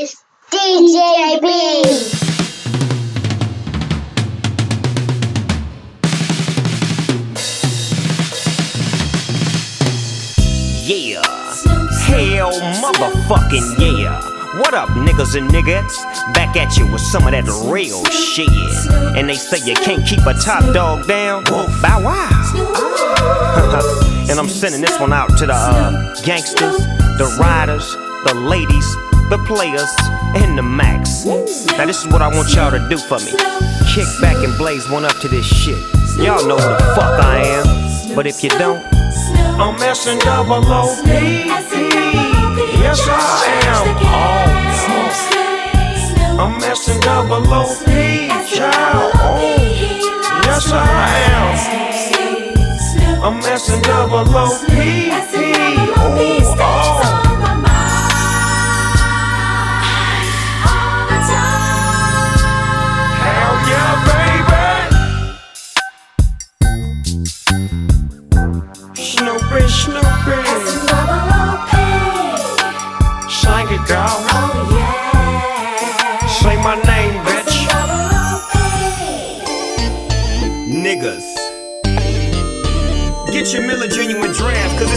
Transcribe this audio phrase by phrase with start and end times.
[0.00, 0.22] It's
[0.52, 1.48] DJ B.
[10.86, 11.20] Yeah.
[12.06, 14.20] Hell motherfucking yeah.
[14.60, 15.92] What up, niggas and niggas?
[16.32, 18.48] Back at you with some of that real shit.
[19.16, 21.42] And they say you can't keep a top dog down.
[21.42, 22.52] Bow wow.
[24.30, 26.78] and I'm sending this one out to the uh, gangsters,
[27.18, 29.92] the riders, the ladies, the players,
[30.42, 31.26] and the max.
[31.76, 33.32] Now, this is what I want y'all to do for me.
[33.92, 35.78] Kick back and blaze one up to this shit.
[36.16, 37.66] Y'all know who the fuck I am.
[38.14, 38.82] But if you don't,
[39.60, 41.04] I'm messing double OP.
[42.80, 43.20] Yes, I
[43.68, 43.96] am.
[46.40, 47.84] Oh, I'm messing double OP.
[48.48, 49.12] Child.
[49.14, 49.38] Oh,
[50.44, 50.76] yes, I
[51.36, 53.22] am.
[53.22, 54.62] I'm messing double OP.
[56.60, 57.17] Oh, oh.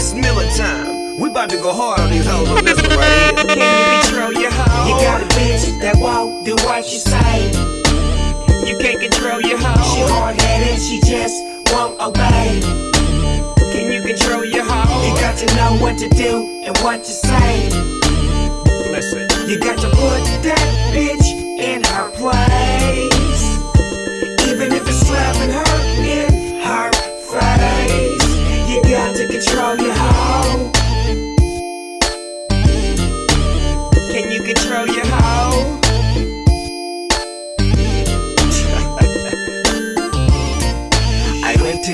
[0.02, 1.20] It's Miller time.
[1.20, 3.54] We about to go hard on these hoes on this one right here.
[3.54, 4.88] Can you control your hoe?
[4.88, 7.46] You got a bitch that won't do what you say.
[8.66, 11.38] You can't control your She hard headed, she just
[11.70, 12.58] won't obey.
[13.72, 17.70] Can you control your You got to know what to do and what to say.
[18.90, 19.28] Listen.
[19.48, 23.11] You got to put that bitch in her place.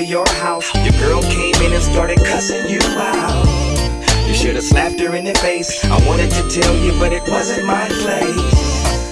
[0.09, 3.45] Your house, your girl came in and started cussing you out.
[4.27, 5.85] You should have slapped her in the face.
[5.85, 9.05] I wanted to tell you, but it wasn't my place.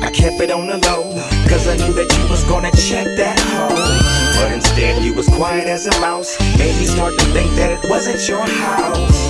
[0.00, 1.04] I kept it on the low,
[1.52, 4.40] cause I knew that you was gonna check that hoe.
[4.40, 6.40] But instead, you was quiet as a mouse.
[6.56, 9.20] Made me start to think that it wasn't your house.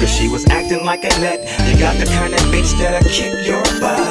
[0.00, 1.38] Cause she was acting like a nut.
[1.70, 4.10] You got the kind of bitch that'll kick your butt.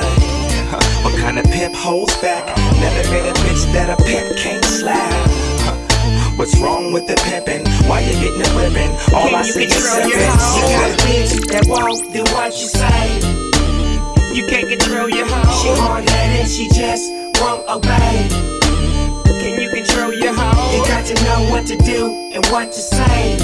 [1.04, 2.48] What kind of pimp holds back?
[2.80, 5.47] Never met a bitch that a pimp can't slap.
[6.38, 7.66] What's wrong with the pimpin'?
[7.90, 8.94] Why you getting a whippin'?
[9.12, 10.54] All Can I you see is control your sippin'.
[10.54, 14.38] You got a bitch that won't do what you say.
[14.38, 15.50] You can't control your heart.
[15.50, 15.82] She hoe.
[15.82, 17.10] hard headed, she just
[17.42, 18.30] won't obey.
[19.42, 20.62] Can you control your heart?
[20.78, 23.38] You got to know what to do and what to say.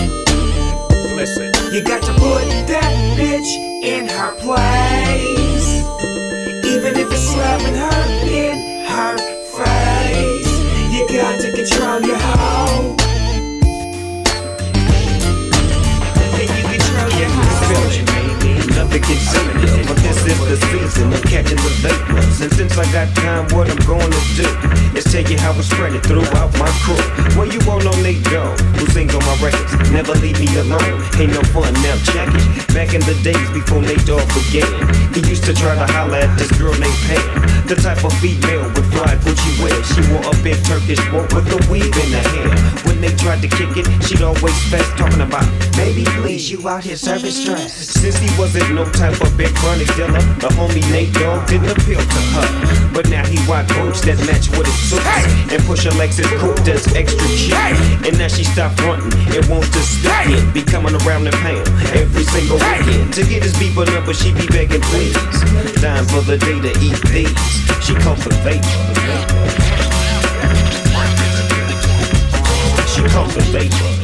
[1.18, 1.50] Listen.
[1.74, 5.82] You got to put that bitch in her place.
[6.64, 9.43] Even if it's slapping her in her
[11.18, 12.96] got to control your hoe.
[16.34, 18.33] Can you control your hoe?
[18.94, 22.42] Save me, but this is the season of catching the vapors.
[22.42, 24.46] And since I got time, what I'm gonna do
[24.94, 27.02] is tell you how I spread it throughout my crew.
[27.34, 29.74] Well, you all know Nate Dogg, who sings on my records.
[29.90, 32.74] Never leave me alone, ain't no fun, now check it.
[32.74, 34.70] Back in the days before Nate Dogg began,
[35.10, 37.66] he used to try to holler at this girl named Pam.
[37.66, 39.74] The type of female with fly Gucci wear.
[39.90, 42.50] She wore a big Turkish boat with a weave in her hair.
[42.86, 46.84] When they tried to kick it, she'd always fast talking about, baby, please, you out
[46.84, 47.74] here serving stress.
[47.74, 52.02] Since he wasn't no type of big chronic dealer, the homie Nate Dogg didn't appeal
[52.02, 52.48] to her.
[52.94, 55.06] But now he rock boots that match with his suits
[55.54, 57.56] and push a Lexus coupe that's extra cheap.
[58.04, 61.68] And now she stopped fronting and wants to stick it, be coming around the pound
[61.96, 63.14] every single weekend.
[63.14, 65.16] To get his beeper number, she be begging please.
[65.80, 67.34] Time for the day to eat these.
[67.86, 68.68] She cultivates.
[72.92, 74.03] She cultivates.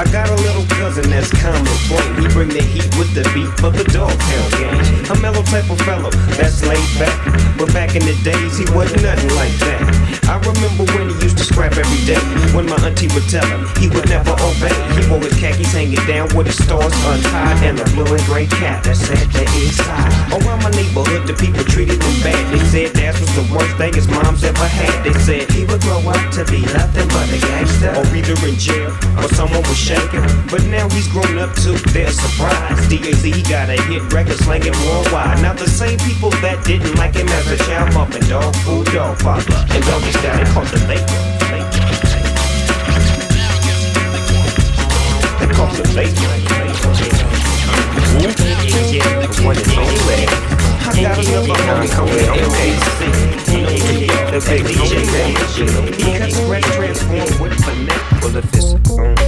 [0.00, 2.22] I got a little cousin that's flame.
[2.22, 5.10] He bring the heat with the beat for the Dogg Pound gang.
[5.10, 6.08] A mellow type of fellow
[6.40, 7.58] that's laid back.
[7.58, 10.09] But back in the days, he wasn't nothing like that.
[10.30, 12.22] I remember when he used to scrap every day.
[12.54, 14.70] When my auntie would tell him he would never obey.
[14.94, 18.46] He wore his khakis hanging down with his stars untied and a blue and gray
[18.46, 20.06] cap that said the east side.
[20.30, 22.38] Around my neighborhood, the people treated him bad.
[22.54, 25.02] They said that was the worst thing his mom's ever had.
[25.02, 27.90] They said he would grow up to be nothing but a gangster.
[27.98, 30.22] Or either in jail or someone was shaking.
[30.46, 32.78] But now he's grown up to their surprise.
[32.86, 35.42] DAZ, he got a hit record slanging worldwide.
[35.42, 39.18] Now the same people that didn't like him as a child, bumping Dogg Food, dog
[39.18, 41.06] father, and doggy necessary contemplation.
[45.54, 46.30] Contemplation.
[48.10, 48.56] Who can
[48.92, 50.26] get one and only?
[50.82, 51.86] I got a number on
[52.36, 55.34] the way big DJ.
[55.56, 58.22] He cut, scratch, transform with finesse.
[58.22, 59.18] Well, if it's on,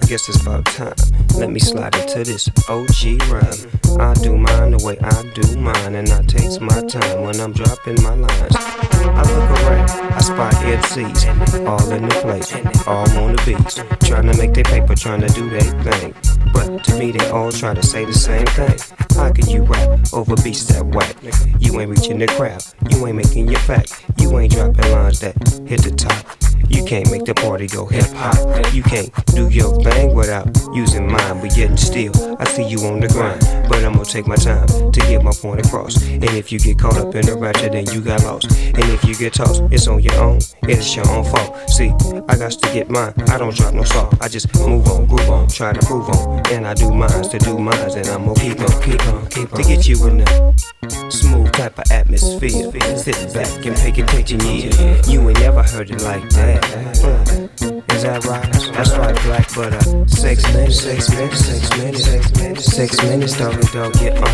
[0.00, 0.94] I guess it's about time.
[1.36, 4.00] Let me slide into this OG rhyme.
[4.00, 7.52] I do mine the way I do mine, and I takes my time when I'm
[7.52, 8.56] dropping my lines.
[8.56, 12.52] I look around, I spot MCs, all in the place,
[12.86, 13.76] all on the beats,
[14.06, 16.14] trying to make their paper, trying to do their thing.
[16.52, 18.78] But to me, they all try to say the same thing.
[19.16, 21.16] How can you rap over beats that whack?
[21.60, 25.34] You ain't reaching the crowd, you ain't making your fact, you ain't dropping lines that
[25.66, 26.41] hit the top.
[26.72, 28.74] You can't make the party go hip hop.
[28.74, 32.78] You can't do your thing without using mine, but yet and still, I see you
[32.86, 33.40] on the grind.
[33.68, 36.02] But I'm gonna take my time to get my point across.
[36.02, 38.50] And if you get caught up in the ratchet, then you got lost.
[38.50, 40.38] And if you get tossed, it's on your own.
[40.62, 41.70] It's your own fault.
[41.70, 41.90] See,
[42.28, 43.14] I got to get mine.
[43.28, 44.14] I don't drop no salt.
[44.20, 46.46] I just move on, groove on, try to prove on.
[46.52, 49.52] And I do mines to do mines, and I'm gonna keep on, keep on, keep
[49.52, 52.72] on to get you in the smooth type of atmosphere.
[52.96, 55.02] Sit back and pay attention, yeah.
[55.06, 56.61] You ain't never heard it like that.
[56.62, 58.52] Is that right?
[58.72, 63.36] That's right, black, but uh, six minutes, six minutes, six minutes, six minutes, six minutes,
[63.38, 64.24] doggy dog, get on.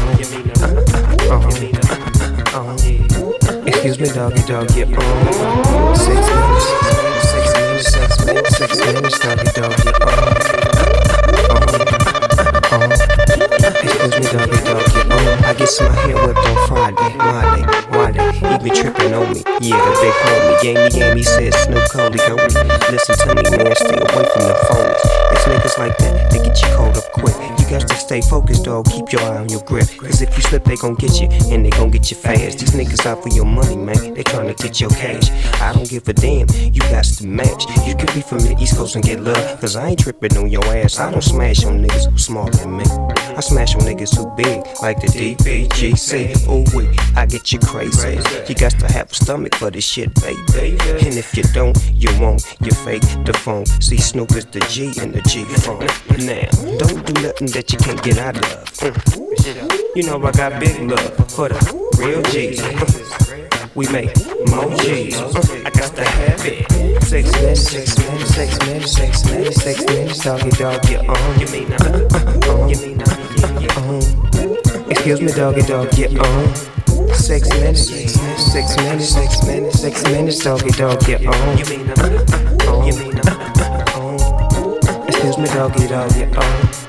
[0.58, 0.84] Uh,
[1.30, 1.40] uh,
[2.54, 2.76] uh,
[3.66, 5.96] Excuse me, doggy dog, on.
[5.96, 6.66] Six minutes,
[7.28, 9.19] six minutes, six minutes, six minutes.
[13.82, 15.44] Excuse me, doggy dog, on.
[15.44, 17.64] I get my hair whipped on Friday, Monday,
[18.68, 19.42] Been tripping on me.
[19.60, 20.60] Yeah, the big homie
[20.92, 22.36] gave me, said Snoop Cody, go
[22.90, 25.00] Listen to me, man, stay away from the phones.
[25.32, 27.34] It's niggas like that, they get you caught up quick.
[27.58, 28.86] You got to stay focused, dog.
[28.90, 29.88] Keep your eye on your grip.
[29.98, 32.58] Cause if you slip, they gon' get you, and they gon' get you fast.
[32.58, 34.14] These niggas out for your money, man.
[34.14, 35.30] They tryna get your cash.
[35.60, 37.64] I don't give a damn, you got to match.
[37.86, 39.60] You could be from the East Coast and get love.
[39.60, 40.98] Cause I ain't tripping on your ass.
[40.98, 42.84] I don't smash on niggas who smaller than me.
[43.38, 46.46] I smash on niggas who big, like the DPGC.
[46.48, 48.18] Oh, wait, I get you crazy.
[48.48, 50.76] You got to have a stomach for this shit, baby.
[51.06, 52.43] And if you don't, you won't.
[52.60, 53.66] You fake the phone.
[53.81, 55.87] See, Snoop is the G and the G phone.
[56.26, 58.43] Now, don't do nothing that you can't get out of.
[58.43, 59.96] Mm.
[59.96, 61.58] You know I got big love for the
[61.99, 62.60] real G's.
[63.76, 64.10] We make
[64.50, 65.16] more G's.
[65.64, 66.66] I got to have it.
[67.04, 70.25] Six minutes, six minutes, six minutes, six minutes, six minutes.
[70.25, 71.40] Doggy dog, you on.
[71.40, 72.28] You mean uh, uh,
[73.78, 74.90] uh.
[74.90, 76.77] Excuse me, doggy dog, you on.
[77.14, 81.58] Six minutes, six minutes, six minutes, six minutes, six minutes, doggy dog, get on.
[81.58, 86.88] You mean uh, You mean uh, Excuse me, doggy dog, get on.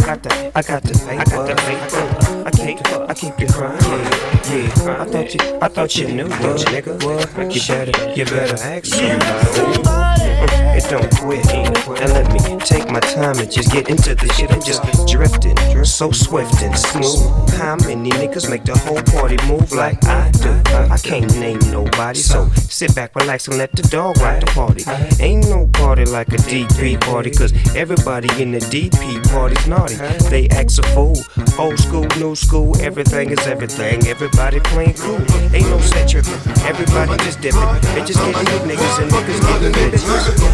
[0.00, 2.46] I got the, I got the fake, I got the fake.
[2.46, 3.78] I can't, I keep you crying.
[3.80, 5.02] Yeah, yeah.
[5.02, 7.04] I thought you, I thought you knew, what, nigga.
[7.04, 7.54] What?
[7.54, 10.30] You better, you better ask somebody.
[10.72, 11.46] It don't quit.
[11.50, 14.50] And let me take my time and just get into the shit.
[14.50, 17.50] I'm just drifting, so swift and smooth.
[17.54, 20.50] How many niggas make the whole party move like I do?
[20.72, 24.46] Uh, I can't name nobody, so sit back, relax, and let the dog ride the
[24.46, 24.84] party.
[25.22, 29.66] Ain't no party like a DP party, cause everybody in the DP party's
[29.98, 30.28] naughty.
[30.28, 31.16] They act a fool.
[31.58, 34.06] Old school, new school, everything is everything.
[34.06, 35.20] Everybody playing cool.
[35.54, 36.40] Ain't no set tripping.
[36.64, 37.60] Everybody just dipping.
[37.94, 40.04] They just getting with niggas and niggas getting bitches.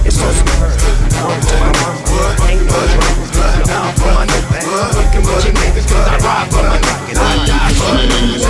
[0.06, 0.72] It's so superb.
[1.26, 2.48] Word to my mama.
[2.48, 3.24] Ain't no drama.
[3.66, 4.64] Down for my niggas.
[4.66, 7.18] Fucking with your niggas, cause I ride for my niggas.
[7.18, 8.44] I die for my niggas.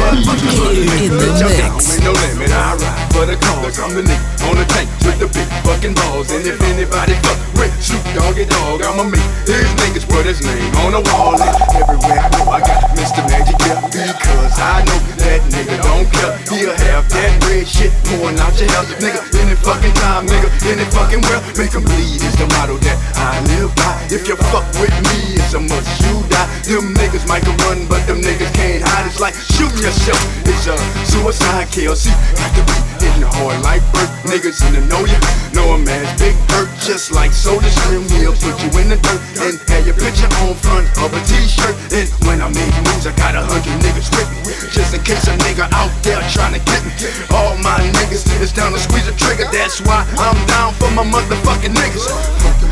[0.97, 2.01] In the mix.
[2.03, 3.79] No limit, I ride for the cause.
[3.81, 6.31] I'm the nigga on the tank with the big fucking balls.
[6.31, 10.76] And if anybody fuck with Snoop Doggy Dogg, I'ma make his niggas put his name
[10.85, 11.37] on the wall.
[11.41, 13.23] And everywhere I go, I got Mr.
[13.25, 16.33] Magic here because I know that nigga don't care.
[16.53, 19.21] He'll have that red shit pouring out your house, nigga.
[19.41, 20.49] Any fucking time, nigga.
[20.69, 23.95] Any fucking well, make 'em bleed is the motto that I live by.
[24.11, 26.49] If you fuck with me, it's a must you die.
[26.69, 29.07] Them niggas might can run, but them niggas can't hide.
[29.07, 30.21] It's like shooting yourself.
[30.45, 31.69] It's a suicide.
[31.77, 34.09] See, got to be hitting hard like bird.
[34.25, 35.46] Niggas in the know ya.
[35.57, 38.05] Know a man's big hurt, just like soda stream.
[38.13, 41.73] We'll put you in the dirt and have your picture on front of a t-shirt.
[41.97, 44.53] And when I make moves, I got a hundred niggas with me.
[44.69, 46.93] Just in case a nigga out there trying to get me.
[47.33, 49.49] All my niggas is down to squeeze a trigger.
[49.49, 52.05] That's why I'm down for my motherfucking niggas.
[52.45, 52.69] Fuck them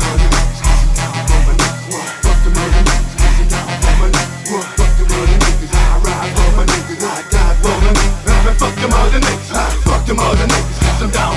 [8.77, 9.49] them other niggas.
[9.81, 11.01] Fuck them for my niggas.
[11.01, 11.34] I die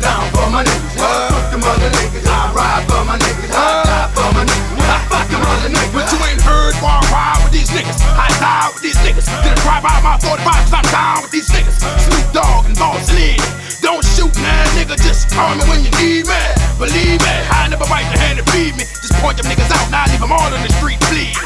[0.00, 0.96] down for my niggas.
[0.96, 2.24] I fuck them other niggas.
[2.24, 3.52] I ride for my niggas.
[3.52, 4.80] I die for my niggas.
[4.80, 5.94] I fuck them other niggas.
[5.94, 8.00] But you ain't heard why I ride with these niggas.
[8.16, 9.28] I die with these niggas.
[9.44, 11.76] Did I drive by my 45 cause I'm down with these niggas.
[12.00, 13.40] Snoop Dogg and Boss Lady.
[13.84, 14.96] Don't shoot man, nigga.
[15.00, 16.42] Just call me when you need me.
[16.80, 18.84] Believe me, I never bite the hand and feed me.
[19.04, 21.36] Just point them niggas out, now leave them all on the street, please.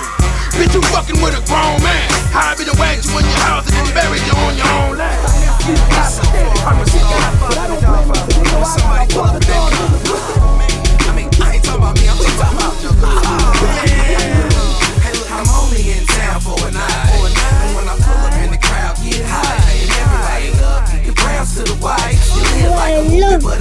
[0.54, 2.06] Bitch, you fucking with a grown man.
[2.30, 4.98] I be the wagon you in your house and then bury you on your own
[4.98, 5.18] land.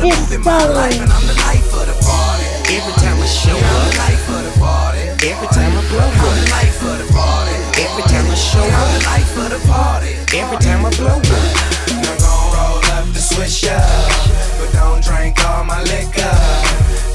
[0.03, 2.43] I'm I'm the life of the party.
[2.75, 4.99] Every time I show up, I'm the life of the party.
[5.31, 7.55] Every time I blow up, I'm the life of the party.
[7.79, 10.11] Every time I show up, I'm the life of the party.
[10.35, 11.23] Every time I blow up.
[12.51, 13.79] Roll up the switch up,
[14.59, 16.35] but don't drink all my liquor.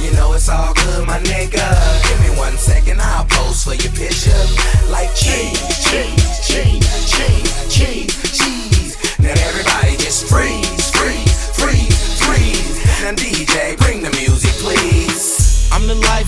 [0.00, 1.68] You know it's all good, my nigga.
[2.08, 4.32] Give me one second, I'll pose for your picture.
[4.88, 7.57] Like change, change, change, change.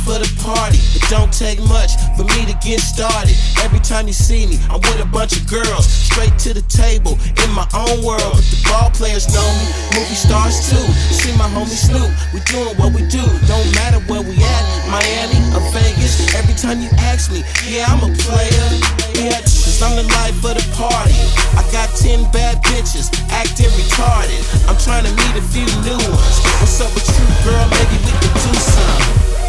[0.09, 0.79] Of the party.
[0.97, 3.37] It don't take much for me to get started.
[3.65, 5.87] Every time you see me, I'm with a bunch of girls.
[5.87, 8.37] Straight to the table, in my own world.
[8.37, 9.67] But the ball players know me,
[9.97, 10.87] movie stars too.
[11.13, 13.23] See my homie Snoop, we doing what we do.
[13.51, 16.33] Don't matter where we at, Miami or Vegas.
[16.37, 18.69] Every time you ask me, yeah, I'm a player.
[19.17, 21.17] Yeah, cause I'm the life of the party.
[21.59, 24.41] I got 10 bad bitches, acting retarded.
[24.69, 26.37] I'm trying to meet a few new ones.
[26.61, 27.67] What's up with you, girl?
[27.69, 29.40] Maybe we can do something.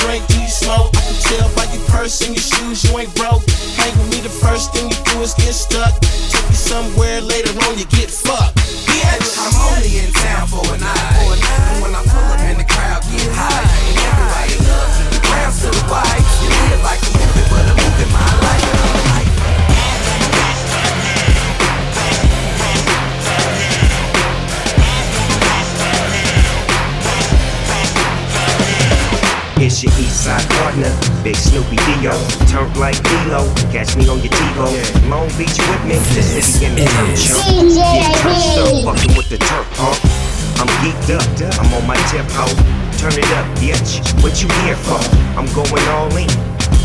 [0.00, 0.26] Drink?
[0.28, 0.90] Do you smoke?
[0.96, 3.44] I can tell by your purse and your shoes you ain't broke.
[3.76, 5.92] Hang with me, the first thing you do is get stuck.
[6.32, 8.56] Take you somewhere later on, you get fucked.
[9.40, 11.40] I'm only in town for a night.
[11.72, 13.64] And when I pull up in the crowd, get high.
[13.88, 15.06] And everybody loves me.
[15.16, 16.24] The ground's to the white.
[16.44, 18.99] You live like a movie, but a movie my life.
[29.62, 30.88] It's your east side partner,
[31.22, 32.16] Big Snoopy Dio.
[32.48, 34.64] Turf like D-Lo, catch me on your TiVo.
[35.10, 37.44] Long Beach with me, the city in the turf chunk.
[37.44, 38.84] DJ Get turned up, B.
[38.88, 40.00] fucking with the turf pump.
[40.56, 41.28] I'm geeked up,
[41.60, 42.48] I'm on my tip ho.
[42.96, 44.00] Turn it up, bitch.
[44.24, 44.96] What you here for?
[45.36, 46.32] I'm going all in.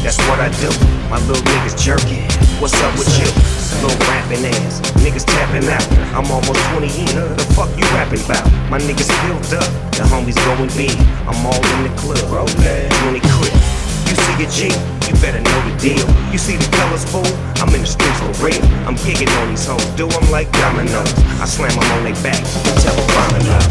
[0.03, 0.67] That's what I do.
[1.07, 2.27] My little niggas jerking.
[2.59, 3.54] What's up with you?
[3.81, 4.81] Little rapping ass.
[5.03, 5.85] Niggas tapping out.
[6.15, 7.15] I'm almost 20 in.
[7.15, 8.45] The fuck you rapping about?
[8.69, 9.69] My niggas filled up.
[9.95, 10.95] The homies going big.
[11.27, 12.47] I'm all in the club.
[12.51, 13.85] 20 crib.
[14.05, 14.59] You see a G,
[15.09, 16.05] you better know the deal.
[16.31, 17.25] You see the colors, fool?
[17.57, 18.61] I'm in the streets for real.
[18.87, 21.11] I'm gigging on these hoes, do them like dominoes.
[21.41, 22.39] I slam them on their back,
[22.79, 23.63] tell them vomit up.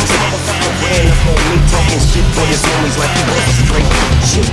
[0.00, 3.90] This motherfucker ran up on me talking shit for his homies like he was straight
[4.22, 4.46] shit.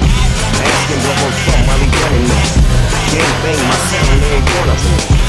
[0.58, 2.50] Ask him where I'm from while he running up.
[3.14, 4.78] Gang bang, my sound ain't gonna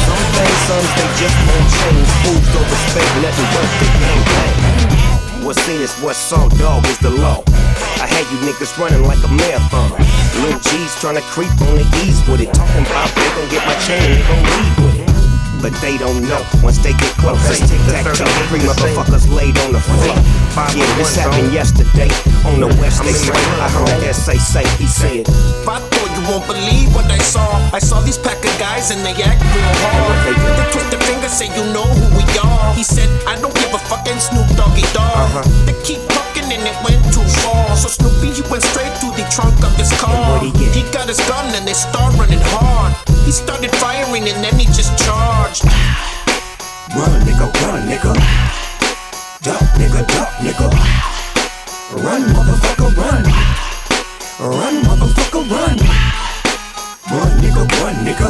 [0.09, 2.09] Some things, sons, they just won't change.
[2.25, 5.45] Fools don't respect nothing but the gang bang.
[5.45, 7.45] What's seen is what's saw, dog is the law.
[8.01, 9.93] I had you niggas running like a marathon.
[10.41, 12.53] Lil G's trying to creep on the ease with it.
[12.55, 14.88] Talking about they gon' get my chain, they gon' leave.
[15.61, 17.43] But they don't know once they get close.
[17.51, 18.27] It's tic tac toe.
[18.49, 20.15] Three motherfuckers laid on the floor.
[20.75, 22.11] Yeah, this happened yesterday
[22.47, 23.03] on the west.
[23.03, 24.67] They say I heard that say say.
[24.79, 25.27] He said,
[25.67, 27.47] I thought you won't believe what I saw.
[27.75, 30.17] I saw these pack of guys and they act real hard.
[30.31, 32.75] They twist their fingers, say you know who we are.
[32.75, 35.43] He said, I don't give a fucking Snoop Doggy Dogg.
[35.43, 35.67] Uh-huh.
[35.67, 37.77] They keep talking and it went too far.
[37.77, 40.13] So Snoopy, he went straight to the trunk of his car.
[40.13, 40.75] what'd he get?
[40.75, 42.93] He got his gun and they start running hard.
[43.25, 45.65] He started firing and then he just charged.
[46.97, 48.13] Run, nigga, run, nigga.
[49.43, 50.69] Duck, nigga, duck, nigga.
[52.05, 53.25] Run, motherfucker, run.
[54.41, 55.77] Run, motherfucker, run.
[57.13, 58.29] Run, nigga, run, nigga.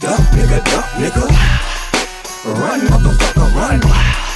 [0.00, 1.24] Duck, nigga, duck, nigga.
[2.44, 4.27] Run, motherfucker, run.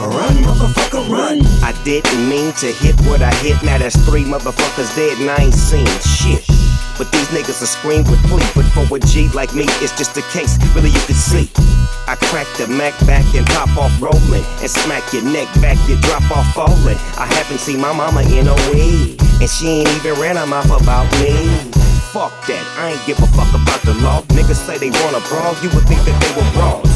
[0.00, 1.44] Run, motherfucker, run.
[1.60, 3.62] I didn't mean to hit what I hit.
[3.62, 6.40] Now that's three motherfuckers dead and I ain't seen shit.
[6.96, 8.44] But these niggas are scream with glee.
[8.56, 10.56] But for a G like me, it's just a case.
[10.74, 11.50] Really, you can see.
[12.08, 14.44] I crack the Mac back and pop off rolling.
[14.64, 16.96] And smack your neck back, you drop off falling.
[17.20, 19.20] I haven't seen my mama in a week.
[19.40, 21.36] And she ain't even ran her mouth about me.
[22.10, 24.22] Fuck that, I ain't give a fuck about the law.
[24.32, 26.89] Niggas say they wanna brawl, you would think that they were brawls.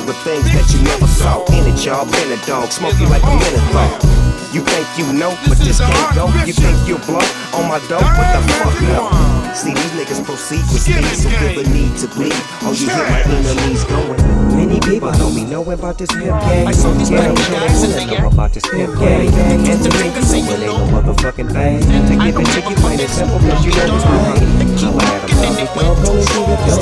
[0.00, 1.44] All the things that you never saw.
[1.52, 4.00] In it, y'all, been a dog, smoke you like a menthol.
[4.48, 6.24] You think you know, but this can't go.
[6.48, 7.20] You think you'll blow
[7.52, 8.00] on my dope?
[8.00, 9.12] What the fuck, no?
[9.52, 12.32] See, these niggas proceed with speed, so feel the need to bleed.
[12.64, 14.16] Oh, you hear my enemies going.
[14.56, 16.64] Many people don't be knowing about this pimp game.
[16.64, 18.96] I saw these yeah, black I'm sure guys they and they know about this pimp
[18.96, 19.28] game.
[19.36, 21.84] And to make you when ain't no motherfucking thing.
[22.08, 24.69] To give it to you plain and simple, cause you know it's mine.
[24.80, 26.80] Dog, go and see the dough.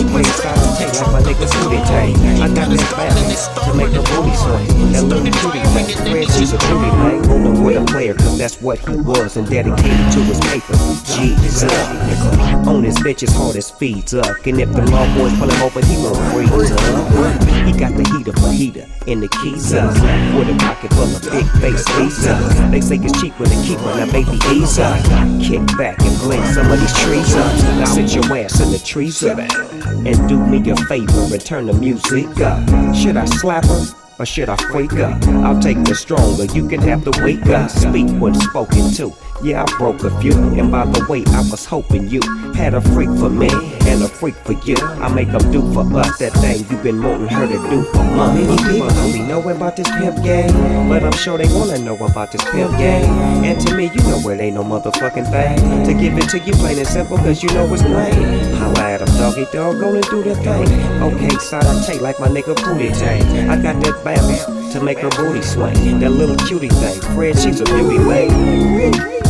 [0.00, 2.14] Okay, side to take like my nigga Sooty Tang.
[2.40, 4.92] I got this balance to make the booty swing.
[4.92, 7.22] That little cutie thing, red she's a booty thing.
[7.28, 10.74] Rolling with a player, cause that's what he was and dedicated to his paper.
[11.04, 11.70] G's up,
[12.06, 12.59] nigga.
[12.70, 14.46] On his bitches, hard as feeds up.
[14.46, 17.66] And if the law boys pull him over, he won't freeze up.
[17.66, 19.92] He got the heater for heater and the keys up.
[20.38, 22.38] With a pocket full of big face pizza.
[22.70, 25.02] They say it's cheap when they keep on now baby ease up.
[25.42, 27.52] Kick back and blend some of these trees up.
[27.74, 29.40] Now sit your ass in the trees up.
[29.40, 32.94] And do me a favor and turn the music up.
[32.94, 33.86] Should I slap her?
[34.20, 35.20] or should I freak up?
[35.44, 37.66] I'll take the stronger, you can have the weaker.
[37.68, 39.16] Speak when spoken to.
[39.42, 40.32] Yeah, I broke a few.
[40.32, 42.20] And by the way, I was hoping you
[42.54, 43.48] had a freak for me
[43.88, 44.76] and a freak for you.
[44.76, 48.04] I make them do for us that thing you've been wanting her to do for
[48.04, 48.40] months.
[48.40, 50.52] Many people only know about this pimp game,
[50.90, 53.08] but I'm sure they wanna know about this pimp game.
[53.44, 56.52] And to me, you know it ain't no motherfucking thing to give it to you
[56.52, 58.54] plain and simple, cause you know it's plain.
[58.56, 60.68] Holla at 'em, doggy dog, gonna do the thing.
[61.02, 63.48] Okay, side I take like my nigga Booty Tang.
[63.48, 64.44] I got that bounce
[64.74, 65.98] to make her booty swing.
[66.00, 69.29] That little cutie thing, Fred, she's a beauty, man.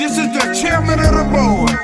[0.00, 1.76] This is the chairman of the board,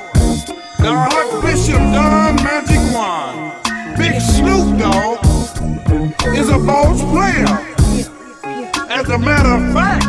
[0.79, 3.53] the Archbishop Don Magic Juan.
[3.99, 5.23] Big Snoop Dogg
[6.35, 7.45] is a boss player.
[8.89, 10.07] As a matter of fact,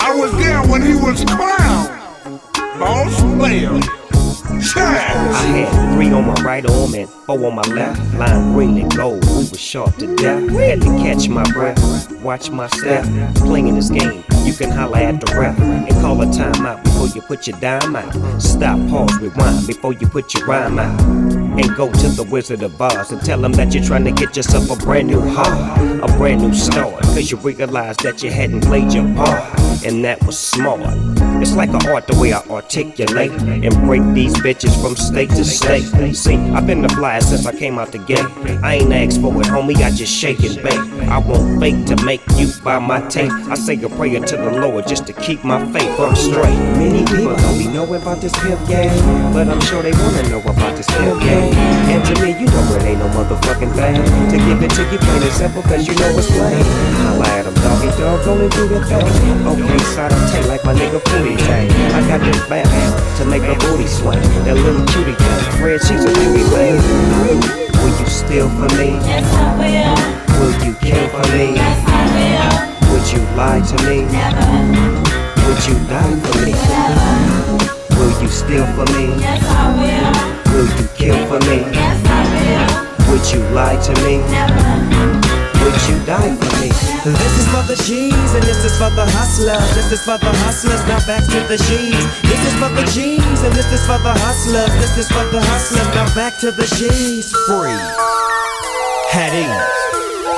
[0.00, 2.40] I was there when he was crowned
[2.80, 3.97] boss player.
[4.50, 8.14] I had three on my right arm and four on my left.
[8.14, 10.48] Line green and gold, we was sharp to death.
[10.50, 13.04] Had to catch my breath, watch my step.
[13.36, 17.20] Playing this game, you can holler at the ref and call a timeout before you
[17.20, 18.40] put your dime out.
[18.40, 21.00] Stop, pause, rewind before you put your rhyme out.
[21.00, 24.36] And go to the Wizard of Oz and tell him that you're trying to get
[24.36, 27.02] yourself a brand new heart, a brand new start.
[27.02, 29.42] Cause you realized that you hadn't played your part,
[29.84, 30.80] and that was smart.
[31.42, 35.44] It's like an art the way I articulate and break these bitches from state to
[35.44, 35.84] state.
[36.14, 38.26] See, I've been the fly since I came out the gate.
[38.62, 41.08] I ain't asked for it, homie, I just shake and bake.
[41.08, 43.32] I won't fake to make you buy my tape.
[43.48, 46.58] I say a prayer to the Lord just to keep my faith up straight.
[46.78, 48.92] Many people only know about this pimp game,
[49.32, 51.54] but I'm sure they wanna know about this pimp game.
[51.92, 53.96] And to me, you know it ain't no motherfucking thing
[54.30, 56.64] to give it to you plain and simple, cause you know it's plain.
[57.02, 59.46] Holla at 'em, doggy dog, gonna do the thing.
[59.46, 61.70] Okay, side I take like my nigga Booty Tang.
[61.94, 64.27] I got this bounce to make her booty swing.
[64.44, 66.76] That little cutie thing, Fred, she's a beauty thing.
[67.80, 68.96] Will you steal for me?
[69.04, 69.96] Yes, I will.
[70.40, 71.54] Will you kill for me?
[71.56, 72.92] Yes, I will.
[72.92, 74.04] Would you lie to me?
[74.08, 74.48] Never,
[75.46, 76.52] Would you die for me?
[76.52, 77.98] Never.
[77.98, 79.04] Will you steal for me?
[79.20, 80.52] yes, I will.
[80.54, 81.58] Will you kill for me?
[81.72, 83.12] Yes, I will.
[83.12, 84.18] Would you lie to me?
[84.30, 84.87] Never,
[85.68, 86.72] Would you die for me?
[87.04, 89.68] This is for the G's and this is for the hustlers.
[89.76, 92.04] This is for the hustlers, now back to the G's.
[92.24, 94.72] This is for the G's and this is for the hustlers.
[94.80, 97.36] This is for the hustlers, now back to the G's.
[97.44, 97.76] Free.
[99.12, 99.36] Had.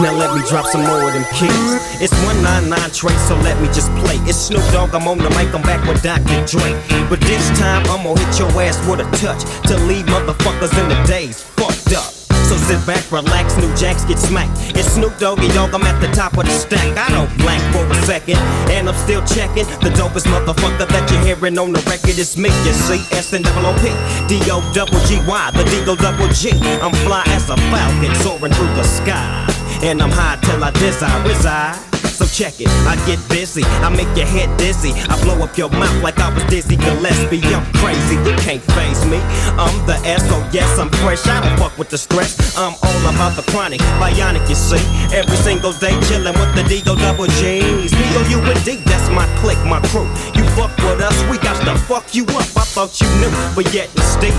[0.03, 1.79] Now let me drop some more of them keys.
[2.03, 4.19] It's 199 trace, so let me just play.
[4.27, 6.43] It's Snoop Dogg, I'm on the mic, I'm back with Dr.
[6.43, 6.75] Dre.
[7.07, 10.89] But this time I'm gonna hit your ass with a touch to leave motherfuckers in
[10.91, 12.20] the days fucked up.
[12.51, 14.75] So sit back, relax, new jacks get smacked.
[14.75, 16.99] It's Snoop Doggy Dogg, I'm at the top of the stack.
[16.99, 18.39] I don't blank for a second,
[18.75, 19.71] and I'm still checking.
[19.79, 22.49] The dopest motherfucker that you're hearing on the record is me.
[22.67, 23.87] You see, S and double O P,
[24.27, 26.51] D O double G Y, the D O double G.
[26.83, 29.47] I'm fly as a falcon soaring through the sky,
[29.85, 32.00] and I'm high till I desire reside.
[32.21, 34.93] So check it, I get busy, I make your head dizzy.
[35.09, 37.41] I blow up your mouth like I was Dizzy Gillespie.
[37.49, 39.17] I'm crazy, you can't face me.
[39.57, 41.25] I'm the S, oh yes, I'm fresh.
[41.25, 42.37] I don't fuck with the stress.
[42.59, 44.85] I'm all about the chronic, bionic, you see.
[45.17, 47.89] Every single day chillin' with the D-O double G's.
[47.89, 50.05] D-O-U-N-D, that's my clique, my crew.
[50.37, 52.49] You fuck with us, we got to fuck you up.
[52.57, 54.37] I thought you knew, but yet and still.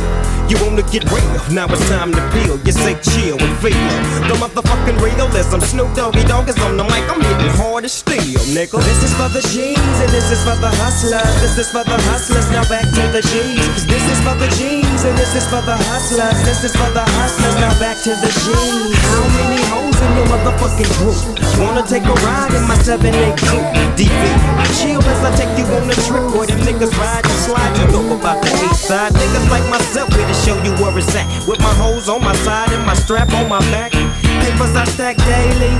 [0.52, 2.60] You wanna get real, now it's time to peel.
[2.67, 3.71] You say chill and feel.
[4.28, 8.41] The motherfucking realism, Snoop Doggy Dogg is on the mic, I'm hitting hard as steel,
[8.52, 8.84] nigga.
[8.84, 11.32] This is for the G's and this is for the hustlers.
[11.39, 13.88] This is for the hustlers, now back to the G's.
[13.88, 16.36] This is for the G's and this is for the hustlers.
[16.43, 19.00] This is for the hustlers, now back to the G's.
[19.08, 21.15] How many hoes in your motherfucking group?
[21.63, 23.71] Wanna take a ride in my 7-8 coupe?
[23.95, 24.21] DV,
[24.76, 27.73] chill as I take you on a trip where them niggas ride and slide.
[27.77, 29.13] You know about the east side.
[29.13, 31.27] Niggas like myself here to show you where it's at.
[31.47, 33.91] With my hoes on my side and my strap on my back.
[33.91, 35.73] Papers I stack daily.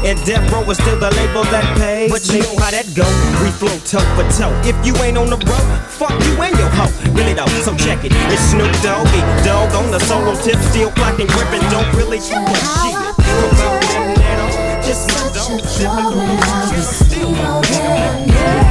[0.00, 2.08] And Death Row is still the label that pays.
[2.08, 3.04] But you know how that go.
[3.44, 4.52] We flow toe for toe.
[4.64, 6.88] If you ain't on the road, fuck you and your hoe.
[7.12, 8.12] Really though, so check it.
[8.32, 12.56] It's Snoop Doggy, dog on the solo tip, still clocking, gripping, don't really give a
[12.56, 12.96] shit.
[12.96, 16.40] About them that on, just my dog, sipping through
[16.80, 18.69] still the gangsta shit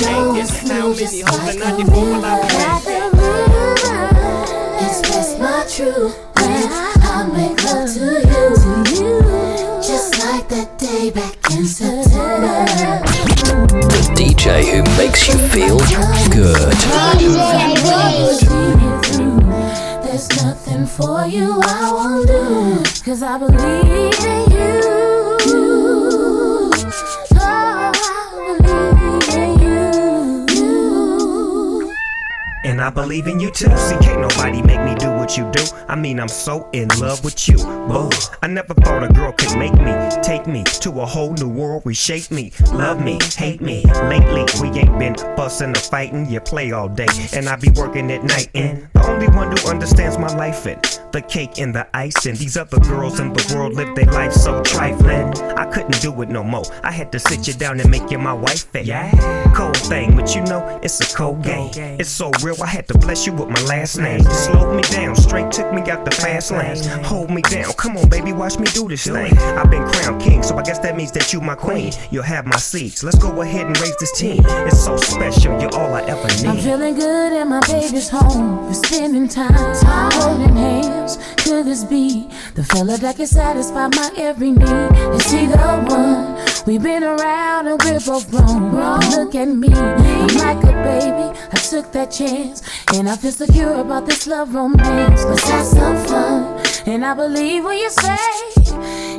[0.00, 0.70] that get you hanging.
[0.70, 3.18] How many hoes in 94 will I be hanging?
[4.86, 5.64] Express my
[7.10, 8.54] I make love to you.
[9.82, 12.64] Just like that day back in September.
[13.88, 15.78] The DJ who makes you feel
[16.30, 16.74] good.
[20.04, 22.82] There's nothing for you I won't do.
[23.04, 24.78] Cause I believe in you.
[32.78, 33.76] And I believe in you too.
[33.76, 35.64] See, can't nobody make me do what you do.
[35.88, 37.56] I mean, I'm so in love with you.
[37.56, 38.08] Boo.
[38.40, 41.82] I never thought a girl could make me, take me to a whole new world,
[41.84, 43.84] reshape me, love me, hate me.
[43.84, 46.30] Lately, we ain't been fussing or fighting.
[46.30, 48.48] You play all day, and I be working at night.
[48.54, 52.26] And the only one who understands my life and the cake and the ice.
[52.26, 55.36] And these other girls in the world live their life so trifling.
[55.58, 56.64] I couldn't do it no more.
[56.84, 58.72] I had to sit you down and make you my wife.
[58.72, 59.10] And yeah,
[59.52, 61.70] cold thing, but you know it's a cold game.
[61.98, 64.22] It's so real, I had to bless you with my last name.
[64.22, 66.86] Slowed me down, straight took me out the fast lanes.
[67.06, 69.36] Hold me down, come on, baby, watch me do this thing.
[69.38, 71.92] I've been crowned king, so I guess that means that you my queen.
[72.10, 73.02] You'll have my seats.
[73.02, 74.44] Let's go ahead and raise this team.
[74.66, 76.46] It's so special, you're all I ever need.
[76.46, 78.66] I'm feeling good and my baby's home.
[78.66, 79.52] We're spending time,
[80.12, 81.18] holding hands.
[81.38, 84.92] Could this be the fella that can satisfy my every need?
[85.16, 85.56] Is he the
[85.88, 86.38] one?
[86.66, 88.74] We've been around and we're both grown.
[89.10, 91.38] Look at me, I'm like a baby.
[91.50, 92.57] I took that chance
[92.94, 95.24] and I feel secure about this love romance.
[95.24, 98.16] Let's have some fun, and I believe what you say.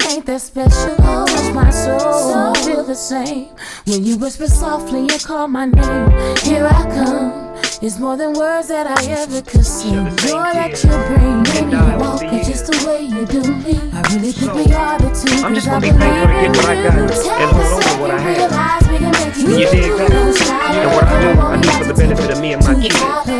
[0.09, 0.95] Ain't that special?
[0.99, 2.33] Oh, Touch my soul.
[2.33, 3.49] I feel the same
[3.85, 6.09] when you whisper softly and call my name.
[6.39, 7.49] Here I come.
[7.81, 9.89] It's more than words that I ever could say.
[10.27, 13.79] Joy that you bring, maybe you walk just the way you do me.
[13.93, 15.45] I really think we are the two.
[15.45, 17.31] I'm just gonna be thankful to get what I got you.
[17.31, 18.37] and hold on to what I have.
[18.37, 19.47] realize we can make it.
[19.47, 20.75] You dig that?
[20.75, 23.38] And what I do, do for the benefit of me and my kids.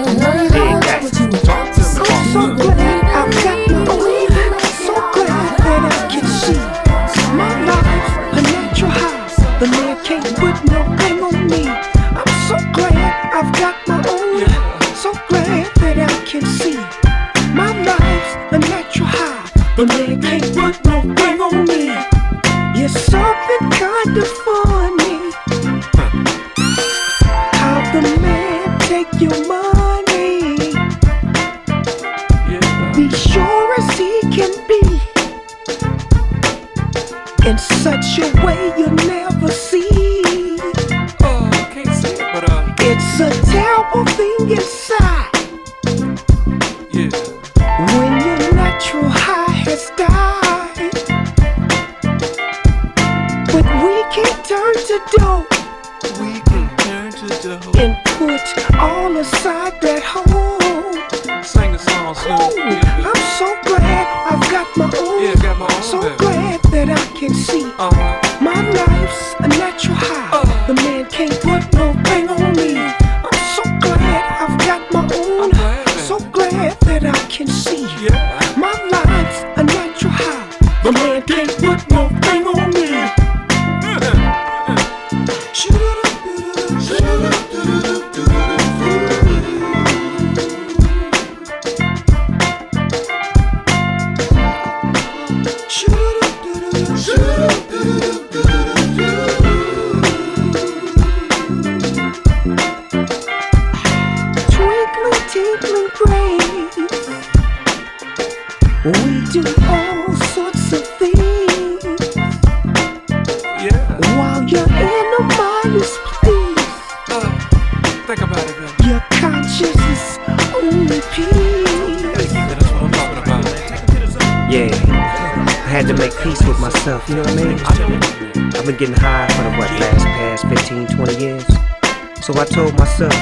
[132.22, 133.14] So I told myself,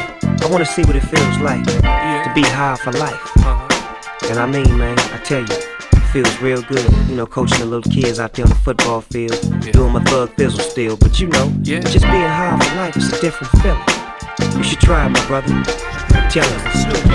[0.43, 3.37] I wanna see what it feels like to be high for life.
[3.37, 4.29] Uh-huh.
[4.29, 6.85] And I mean, man, I tell you, it feels real good.
[7.09, 9.71] You know, coaching the little kids out there on the football field, Yeah.
[9.71, 10.97] doing my thug fizzle still.
[10.97, 11.79] But you know, Yeah.
[11.79, 14.57] just being high for life is a different feeling.
[14.57, 15.96] You should try it, my brother.
[16.17, 16.65] I'm telling you,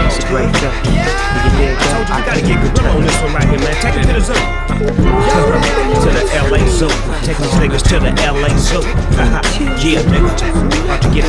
[0.07, 0.79] it's a great feeling.
[0.87, 2.07] You dig that?
[2.07, 3.75] I gotta get good on this one right here, man.
[3.83, 4.39] Take it to the zoo.
[4.39, 6.87] to the LA Zoo.
[7.27, 8.79] Take these niggas to the LA Zoo.
[9.83, 10.31] yeah, nigga.
[10.87, 11.27] About to get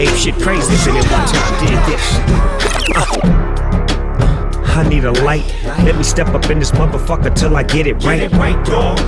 [0.00, 2.06] ape shit crazy if it one time did this.
[2.94, 3.40] Uh,
[4.70, 5.44] I need a light.
[5.84, 8.30] Let me step up in this motherfucker till I get it right.
[8.32, 8.98] right, dog.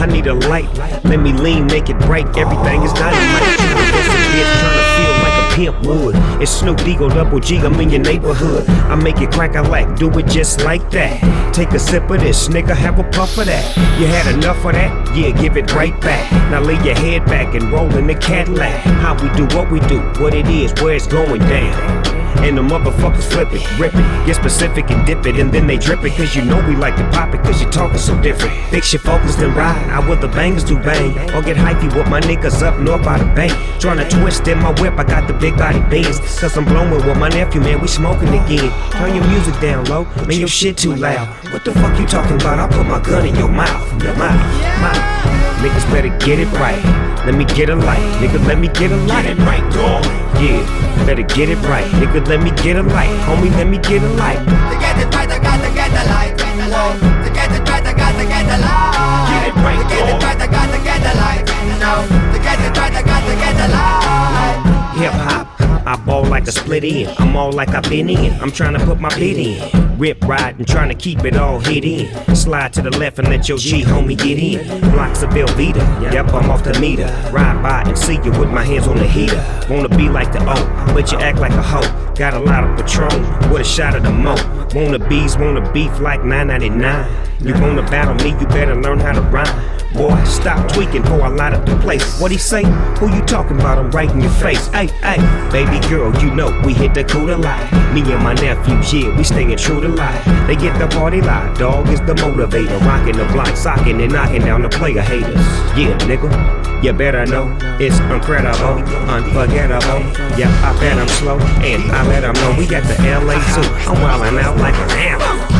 [0.00, 0.72] I need a light.
[1.04, 2.26] Let me lean, make it break.
[2.38, 3.42] Everything is dynamite.
[3.58, 5.17] Trying to feel
[5.58, 6.14] pimp would.
[6.40, 7.56] It's Snoop Eagle Double G.
[7.58, 8.68] I'm in your neighborhood.
[8.68, 11.52] I make it crack a like, do it just like that.
[11.52, 12.76] Take a sip of this, nigga.
[12.76, 13.76] Have a puff of that.
[13.98, 15.16] You had enough of that?
[15.16, 16.30] Yeah, give it right back.
[16.52, 18.84] Now lay your head back and roll in the Cadillac.
[19.02, 22.17] How we do what we do, what it is, where it's going down.
[22.38, 25.76] And the motherfuckers flip it, rip it, get specific and dip it, and then they
[25.76, 26.16] drip it.
[26.16, 28.54] Cause you know we like to pop it, cause you talking so different.
[28.70, 29.88] Fix your focus, then ride.
[29.90, 31.12] I will the bangers do bang.
[31.34, 33.48] Or get hypey with my niggas up north by the bay.
[33.78, 36.20] Tryna twist in my whip, I got the big body beans.
[36.38, 38.70] Cause I'm blowing with my nephew, man, we smoking again.
[38.92, 41.28] Turn your music down low, man, your shit too loud.
[41.52, 42.58] What the fuck you talking about?
[42.58, 44.40] I'll put my gun in your mouth, your mouth,
[44.80, 45.38] mouth.
[45.58, 46.80] Niggas better get it right.
[47.26, 48.46] Let me get a light, nigga.
[48.46, 49.24] Let me get a light.
[49.24, 50.27] Get it right, dog.
[50.38, 50.62] Yeah,
[51.04, 52.24] better get it right, nigga.
[52.28, 53.50] Let me get a light, homie.
[53.56, 54.38] Let me get a light.
[54.38, 56.38] To get it right, I got to get the light.
[56.38, 59.26] To get it right, I got to get the light.
[59.26, 61.42] Get it right, To get it right, I got to get the light.
[61.82, 62.06] No.
[62.06, 64.94] To get it right, I got to get the light.
[64.94, 65.57] Hip hop.
[65.88, 67.08] I ball like a split in.
[67.18, 68.38] I'm all like I've been in.
[68.42, 69.98] I'm trying to put my bid in.
[69.98, 72.36] Rip ride and trying to keep it all hit in.
[72.36, 74.80] Slide to the left and let your G homie get in.
[74.90, 76.12] Blocks of Velveeta.
[76.12, 77.06] Yep, I'm off the meter.
[77.32, 79.42] Ride by and see you with my hands on the heater.
[79.70, 82.12] Wanna be like the O, but you act like a hoe.
[82.14, 84.34] Got a lot of Patron with a shot of the mo.
[84.74, 87.28] Wanna bees, wanna beef like 999.
[87.40, 89.78] You wanna battle me, you better learn how to rhyme.
[89.94, 92.20] Boy, stop tweaking before I light up the place.
[92.20, 92.62] What he say?
[92.98, 93.78] Who you talking about?
[93.78, 94.68] I'm right in your face.
[94.68, 95.16] Hey, hey,
[95.50, 97.68] baby girl, you know we hit the coup to lie.
[97.92, 100.24] Me and my nephews, yeah, we staying true to life.
[100.46, 101.56] They get the party live.
[101.58, 105.34] Dog is the motivator, rocking the block, socking and knocking down the player haters.
[105.76, 110.00] Yeah, nigga, you better know it's incredible, unforgettable.
[110.38, 113.62] Yeah, I bet I'm slow and I let 'em know we got the LA zoo.
[113.88, 115.57] I'm wildin' out like an animal.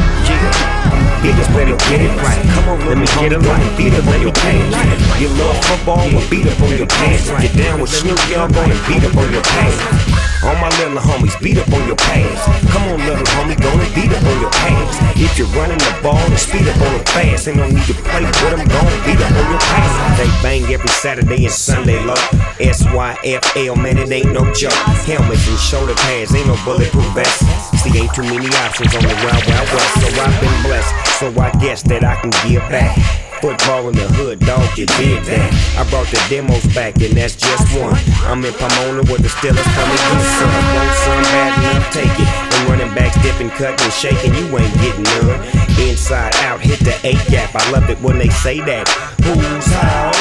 [1.22, 2.38] Niggas better get it right.
[2.54, 3.76] Come on, let me get it right.
[3.76, 5.20] Beat up on your pants.
[5.20, 7.28] You love football, well, beat up on your pants.
[7.30, 10.17] Get down with Snoop, y'all gonna beat up on your pants.
[10.44, 12.42] All my little homies, beat up on your pants.
[12.70, 14.96] Come on, little homie, gonna beat up on your pants.
[15.18, 17.48] If you're running the ball, then speed up on them fast.
[17.48, 20.18] Ain't no need to play with them, gonna beat up on your pants.
[20.18, 22.14] They bang every Saturday and Sunday low.
[22.62, 24.78] SYFL, man, it ain't no joke.
[25.10, 27.42] Helmets and shoulder pads, ain't no bulletproof vests.
[27.82, 31.18] See, ain't too many options on the Wild Wild West, so I've been blessed.
[31.18, 33.27] So I guess that I can give back.
[33.40, 35.46] Football in the hood, dog, you did that.
[35.78, 37.94] I brought the demos back, and that's just one.
[38.26, 40.50] I'm in Pomona where the Steelers come and get some.
[40.74, 42.26] Want some bad enough, take it.
[42.26, 45.38] And running backs dipping, cutting, shaking, you ain't getting none.
[45.78, 47.54] Inside out, hit the eight gap.
[47.54, 48.90] I love it when they say that.
[49.22, 50.18] Who's house?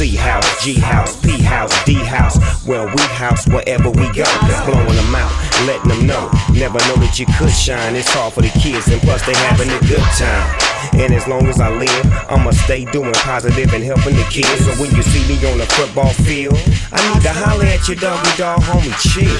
[0.00, 2.40] C house, G house, P house, D house.
[2.64, 4.24] Well, we house wherever we go.
[4.64, 5.28] Blowing them out,
[5.68, 6.32] letting them know.
[6.56, 7.96] Never know that you could shine.
[7.96, 10.69] It's hard for the kids, and plus they having a good time.
[10.94, 14.64] And as long as I live, I'ma stay doing positive and helping the kids.
[14.64, 16.58] So when you see me on the football field,
[16.92, 19.30] I need to holler at your doggy dog homie, chill.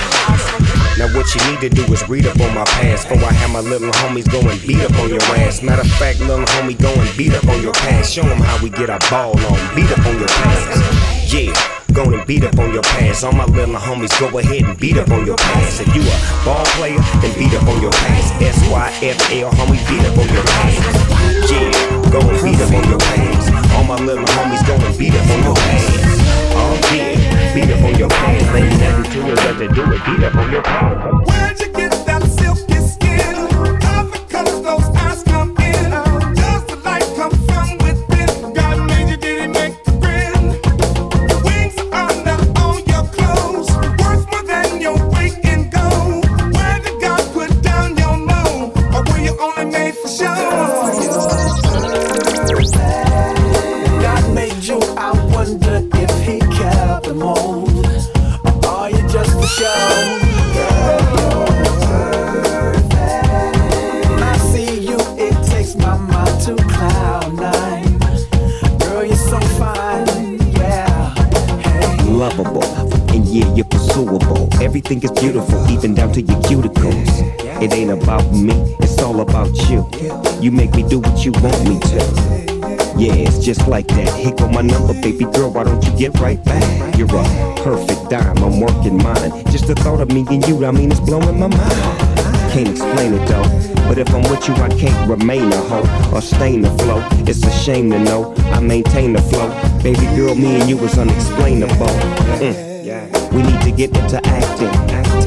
[0.99, 3.09] Now what you need to do is read up on my past.
[3.09, 5.63] Before I have my little homies go and beat up on your ass.
[5.63, 8.13] Matter of fact, little homie go and beat up on your past.
[8.13, 11.33] Show them how we get our ball on, beat up on your past.
[11.33, 13.25] Yeah Go and beat up on your past.
[13.25, 15.81] All my little homies, go ahead and beat up on your past.
[15.81, 18.35] If you a ball player, then beat up on your past.
[18.41, 21.51] S Y F L, homie, beat up on your past.
[21.51, 21.71] Yeah,
[22.11, 23.75] go and beat up on your past.
[23.75, 25.99] All my little homies, go and beat up on your past.
[26.55, 28.55] Oh yeah, beat up on your past.
[28.55, 30.01] Ain't nothing to it but to do it.
[30.07, 31.29] Beat up on your past.
[31.29, 32.10] Where'd you get that
[57.21, 58.65] kept.
[58.65, 60.19] Or are you just for show?
[64.23, 67.99] I see you, it takes my mind to cloud nine.
[68.79, 70.39] Girl, you're so fine,
[72.07, 72.65] lovable.
[73.15, 74.49] And yeah, you're pursuable.
[74.63, 77.63] Everything is beautiful, even down to your cuticles.
[77.63, 79.89] It ain't about me, it's all about you.
[80.41, 82.50] You make me do what you want me to.
[83.01, 84.13] Yeah, it's just like that.
[84.15, 85.51] Here go my number, baby girl.
[85.51, 86.99] Why don't you get right back?
[86.99, 89.43] You're a perfect dime, I'm working mine.
[89.47, 91.73] Just the thought of me and you, I mean, it's blowing my mind.
[92.53, 93.49] Can't explain it though.
[93.89, 97.03] But if I'm with you, I can't remain a hoe or stain the flow.
[97.27, 99.49] It's a shame to know I maintain the flow.
[99.83, 101.95] Baby girl, me and you is unexplainable.
[102.37, 103.33] Mm.
[103.33, 104.69] We need to get into acting.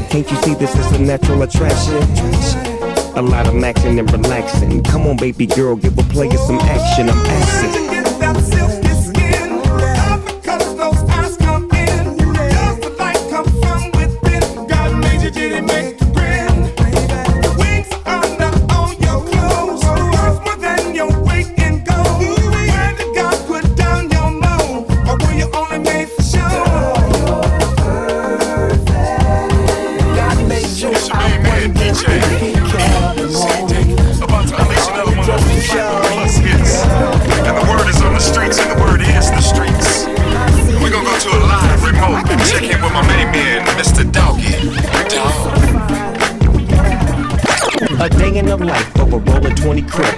[0.09, 2.72] Can't you see this is a natural attraction?
[3.15, 4.83] A lot of maxing and relaxing.
[4.83, 7.09] Come on, baby girl, give a player some action.
[7.09, 7.92] I'm asking.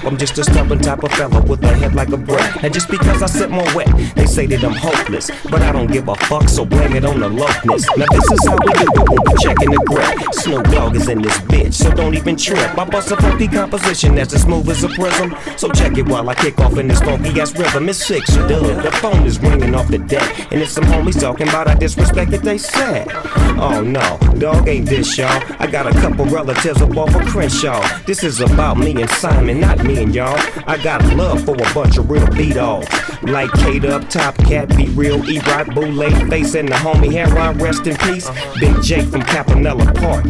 [0.05, 2.63] I'm just a stubborn type of fella with a head like a brick.
[2.63, 5.31] And just because I sit more wet, they say that I'm hopeless.
[5.49, 7.85] But I don't give a fuck, so blame it on the lowness.
[7.97, 10.33] Now this is how we do it when we checking the grip.
[10.33, 12.77] Snoop Dogg is in this bitch, so don't even trip.
[12.77, 15.35] I bust a funky composition that's as smooth as a prism.
[15.57, 17.89] So check it while I kick off in this funky ass rhythm.
[17.89, 18.83] It's six, dub.
[18.83, 22.31] The phone is ringing off the deck, and it's some homies talking about I disrespect
[22.31, 23.07] that they said.
[23.57, 25.41] Oh no, dog ain't this y'all.
[25.59, 27.81] I got a couple relatives up off of Crenshaw.
[28.05, 30.37] This is about me and Simon, not me and y'all.
[30.67, 33.23] I got love for a bunch of real beat offs.
[33.23, 37.57] Like Kate up, Top Cat, Be Real, E Rock, Boule, Face, and the homie Heron,
[37.57, 38.29] rest in peace.
[38.59, 40.25] Big J from Campanella Park.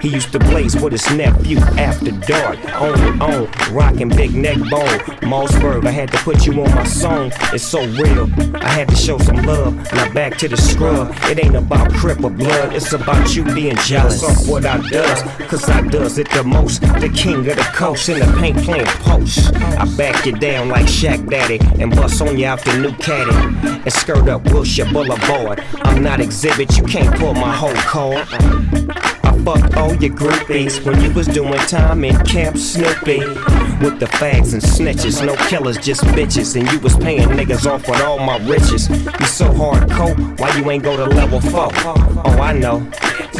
[0.00, 2.58] He used to blaze with his nephew after dark.
[2.80, 4.98] On and on, rocking big neck bone.
[5.28, 7.32] Mossberg, I had to put you on my song.
[7.52, 8.30] It's so real.
[8.56, 9.74] I had to show some love.
[9.92, 11.12] Now back to the scrub.
[11.24, 12.74] It ain't about crip or blood.
[12.74, 15.22] It's about you being jealous of what I does.
[15.48, 16.80] Cause I does it the most.
[16.80, 19.54] The king of the coast in the paint playing post.
[19.56, 23.34] I back you down like Shaq Daddy and bust on you out the new caddy.
[23.66, 25.64] And skirt up Wilshire Boulevard.
[25.82, 28.28] I'm not exhibit, you can't pull my whole card.
[29.48, 33.18] I fucked all your groupies when you was doing time in Camp Snoopy.
[33.80, 36.54] With the fags and snitches, no killers, just bitches.
[36.56, 38.90] And you was paying niggas off with all my riches.
[38.90, 41.68] You so hardcore, why you ain't go to level 4?
[41.72, 42.80] Oh, I know.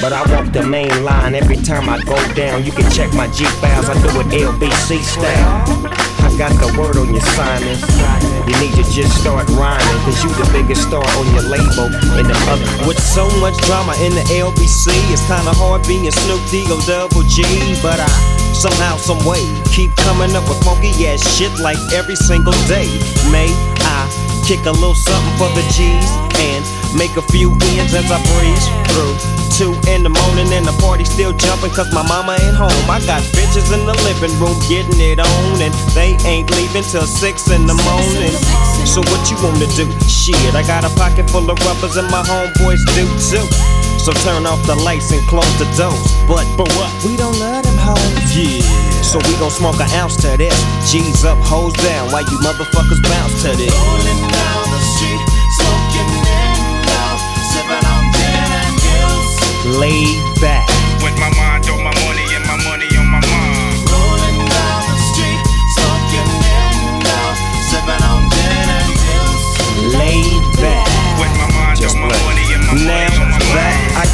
[0.01, 2.65] But I walk the main line every time I go down.
[2.65, 5.65] You can check my G files, I do it LBC style.
[6.25, 8.18] I got the word on you, Simon.
[8.49, 12.25] You need to just start rhyming, cause you the biggest star on your label and
[12.25, 12.89] the other.
[12.89, 17.45] With so much drama in the LBC, it's kinda hard being Snoop D-O double G,
[17.83, 18.09] but I
[18.55, 22.89] somehow, some way keep coming up with funky ass shit like every single day.
[23.31, 23.53] May
[23.85, 26.09] I kick a little something for the G's
[26.41, 26.65] and
[26.97, 29.13] make a few ends as I breeze through.
[29.53, 32.73] Two in the morning and the party still jumping cause my mama ain't home.
[32.89, 37.05] I got bitches in the living room getting it on and they ain't leaving till
[37.05, 38.33] six in the morning.
[38.89, 39.85] So what you wanna do?
[40.09, 43.78] Shit, I got a pocket full of rubbers and my homeboys do too.
[43.99, 46.09] So turn off the lights and close the doors.
[46.27, 46.91] But but what?
[47.05, 47.99] We don't love them hoes.
[48.33, 48.63] Yeah.
[49.03, 50.57] So we gon' smoke an ounce to this.
[50.91, 53.75] G's up, hoes down, while you motherfuckers bounce to this.
[53.75, 55.23] Rolling down the street,
[55.61, 56.59] smoking in
[56.89, 57.21] love,
[57.53, 59.33] sipping on gin and gills.
[59.77, 60.69] Laid back.
[61.03, 62.08] With my mind on my money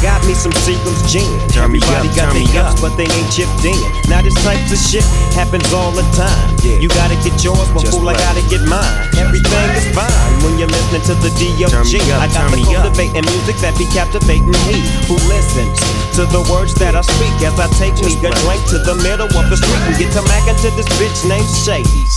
[0.05, 1.25] got me some Seagram's gin.
[1.65, 2.81] Me Everybody up, got their me ups, up.
[2.85, 3.73] but they ain't chipped in.
[4.05, 5.01] Now this type of shit
[5.33, 6.53] happens all the time.
[6.61, 6.77] Yeah.
[6.77, 8.85] You gotta get yours, but Just fool, I gotta get mine.
[9.17, 11.97] Everything is fine when you're listening to the Turn D.O.G.
[11.97, 16.23] me up, I got the me cultivating music that be captivating he who listens to
[16.31, 19.45] the words that I speak as I take me a drink to the middle of
[19.51, 22.07] the street and get to mackin' to this bitch named Shady.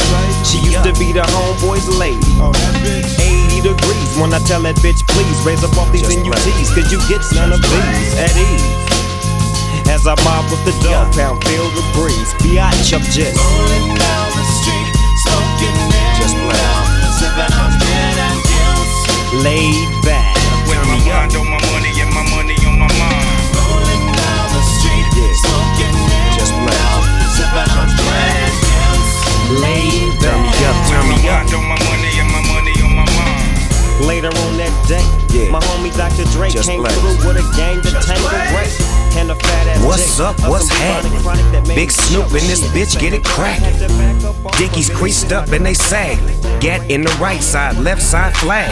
[0.47, 2.23] She used to be the homeboy's lady.
[2.39, 7.03] 80 degrees when I tell that bitch, please raise up off these NUTs, cause you
[7.11, 8.63] get none of these at ease.
[9.91, 12.31] As I mob with the Dogg Pound, feel the breeze.
[12.39, 13.35] Biatch up just.
[13.35, 14.95] Rolling down the street,
[15.27, 15.91] smoking in
[16.23, 16.87] Just love,
[17.19, 19.43] sipping on gin and gills.
[19.43, 19.98] laid
[31.51, 34.07] mind on my money and my money on my mind.
[34.07, 35.03] Later on that day,
[35.35, 35.51] Yeah.
[35.51, 36.25] my homie Dr.
[36.33, 36.93] Dre Just came black.
[36.95, 38.69] through with a gang to Tanqueray.
[39.17, 40.41] And a fat ass What's J up?
[40.49, 41.21] What's happening?
[41.23, 43.75] chronic that made Big Snoop choke in this bitch, get it crackin'.
[44.59, 46.19] Dickies creased up and they sag.
[46.61, 48.71] Get in the right side, left side flag.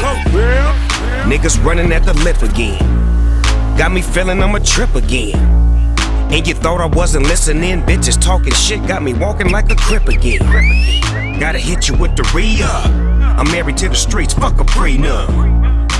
[1.26, 2.78] Niggas running at the lip again.
[3.76, 5.34] Got me feeling I'm a trip again.
[6.30, 7.82] And you thought I wasn't listening?
[7.82, 10.40] Bitches talking shit got me walking like a crip again.
[11.38, 12.88] Gotta hit you with the re up.
[13.36, 15.28] I'm married to the streets, fuck a prenup.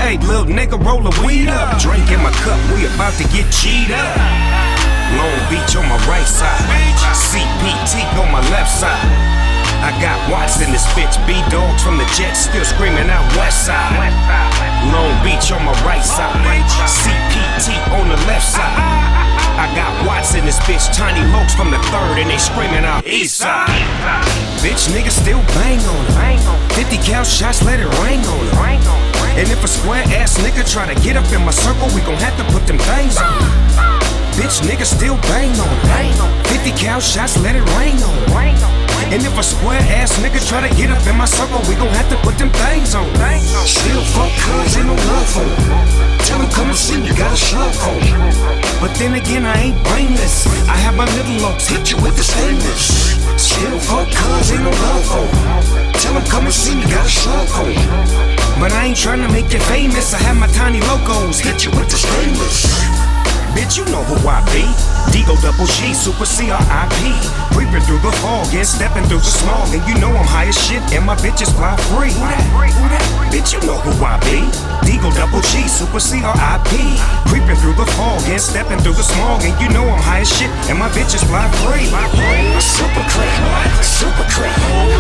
[0.00, 1.76] Hey, little nigga, roll a weed up.
[1.78, 4.16] Drink in my cup, we about to get cheated up.
[5.12, 6.56] Long Beach on my right side,
[7.12, 8.96] CPT on my left side.
[9.84, 13.66] I got Watts in this bitch, B dogs from the Jets still screaming out West
[13.66, 13.92] Side.
[14.88, 16.32] Long Beach on my right side,
[16.88, 19.25] CPT on the left side.
[19.56, 23.06] I got Watts in this bitch, Tiny Lokes from the third, and they screaming out
[23.06, 23.66] East Side.
[24.60, 26.74] Bitch, niggas still bang on it.
[26.74, 28.52] 50 cal shots, let it rain on it.
[29.40, 32.20] And if a square ass nigga try to get up in my circle, we gon'
[32.20, 33.32] have to put them things on.
[34.36, 36.46] Bitch, niggas still bang on it.
[36.48, 38.85] 50 cal shots, let it rain on it.
[39.12, 41.88] And if a square ass nigga try to get up in my circle, we gon'
[41.94, 43.06] have to put them things on.
[43.64, 46.18] Still fuck cuz, ain't no love for 'em.
[46.26, 48.00] Tell him come and see me, got a slug on.
[48.80, 50.46] But then again, I ain't brainless.
[50.68, 52.84] I have my little oaks hit you with the stainless.
[53.36, 55.92] Still fuck cuz ain't no love for 'em.
[56.02, 57.74] Tell him come and see me, got a slug on.
[58.60, 60.14] But I ain't tryna make you famous.
[60.14, 62.95] I have my tiny locos hit you with the stainless.
[63.56, 64.68] Bitch, you know who I be.
[65.16, 67.00] Digo double G, super C-R-I-P.
[67.56, 69.72] Creeping through the fog and stepping through the smog.
[69.72, 72.12] And you know I'm high as shit and my bitches fly free.
[73.32, 74.44] Bitch, you know who I be.
[74.84, 77.00] Digo double G, super C-R-I-P.
[77.32, 79.40] Creeping through the fog and stepping through the smog.
[79.40, 81.88] And you know I'm high as shit and my bitches fly free.
[82.60, 83.32] Super clean,
[83.80, 84.52] super clean,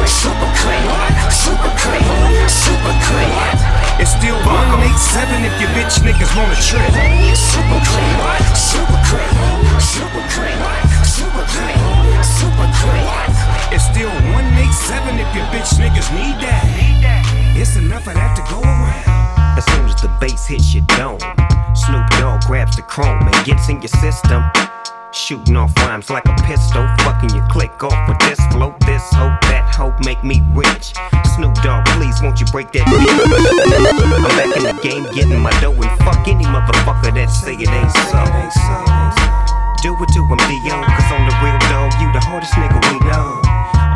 [0.08, 0.88] super clean,
[1.28, 3.75] super clean, super clean.
[3.98, 6.84] It's still 187 if your bitch niggas wanna trip.
[7.32, 8.16] Super clean,
[8.52, 10.60] super clean, super clean,
[11.00, 13.08] super clean, super clean.
[13.72, 16.68] It's still 187 if your bitch niggas need that.
[17.56, 19.56] It's enough of that to go around.
[19.56, 21.18] As soon as the bass hits your dome,
[21.74, 24.44] Snoop Dogg grabs the chrome and gets in your system.
[25.26, 29.34] Shooting off rhymes like a pistol, fucking your click off with this flow, this hope,
[29.50, 30.94] that hope make me rich.
[31.34, 33.10] Snoop Dogg, please won't you break that beat?
[33.10, 37.66] I'm back in the game, getting my dough and fuck any motherfucker that say it
[37.66, 38.22] ain't so.
[39.82, 43.05] Do it to him, Dio, cause I'm the real dog, you the hardest nigga we.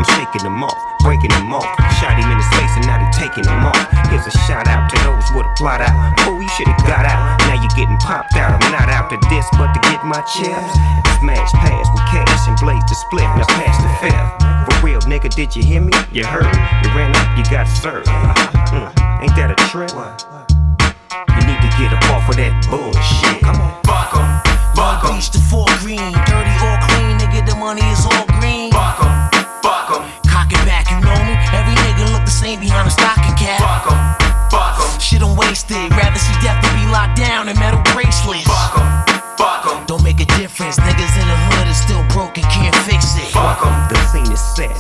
[0.01, 1.69] I'm shaking them off, breaking them off.
[2.01, 3.77] Shot him in his face and now they taking him off.
[4.09, 5.93] Here's a shout out to those with a plot out.
[6.25, 7.37] Fool, you should've got out.
[7.45, 8.57] Now you're getting popped out.
[8.57, 10.73] I'm not out to this, but to get my chips.
[11.21, 13.29] Smash pass with cash and blaze the split.
[13.37, 14.41] Now pass the fifth.
[14.73, 15.93] For real, nigga, did you hear me?
[16.17, 16.49] You heard.
[16.49, 18.09] You ran up, you got served.
[18.73, 18.89] Mm,
[19.21, 19.93] ain't that a trip?
[19.93, 23.45] You need to get up off of that bullshit.
[23.45, 24.25] Come on, fuck 'em,
[24.73, 25.21] fuck 'em.
[25.21, 28.20] Beach to four green, dirty or clean, nigga, the money is all
[35.41, 35.89] wasted.
[35.97, 38.45] Rather see death than be locked down in metal bracelets.
[38.45, 38.89] Fuck 'em,
[39.41, 39.87] fuck 'em.
[39.87, 40.77] Don't make a difference.
[40.79, 43.29] Niggas in the hood is still broken, can't fix it.
[43.33, 43.75] Fuck Fuck 'em.
[43.89, 44.77] The scene is set.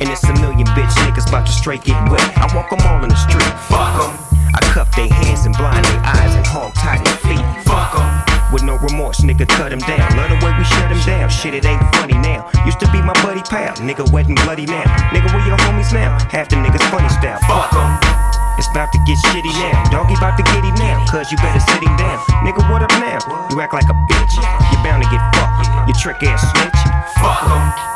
[0.00, 2.22] And it's a million bitch niggas about to straight get wet.
[2.38, 3.52] I walk 'em all in the street.
[3.68, 4.12] Fuck Fuck 'em.
[4.54, 7.44] I cuff their hands and blind their eyes and hog tie their feet.
[7.64, 8.52] Fuck Fuck 'em.
[8.52, 10.08] With no remorse, nigga, cut him down.
[10.16, 11.28] Love the way we shut him down.
[11.28, 12.46] Shit, it ain't funny now.
[12.64, 13.74] Used to be my buddy pal.
[13.88, 14.84] Nigga, wet and bloody now.
[15.12, 16.16] Nigga, where your homies now?
[16.30, 17.38] Half the niggas funny style.
[17.46, 18.37] Fuck 'em.
[18.58, 19.86] It's about to get shitty now.
[19.94, 21.06] Doggy about to get him now.
[21.06, 22.18] Cause you better sit him down.
[22.42, 23.22] Nigga, what up now?
[23.54, 24.34] You act like a bitch.
[24.36, 25.70] You're bound to get fucked.
[25.86, 26.80] You trick ass snitch.
[27.22, 27.88] Fuck 'em.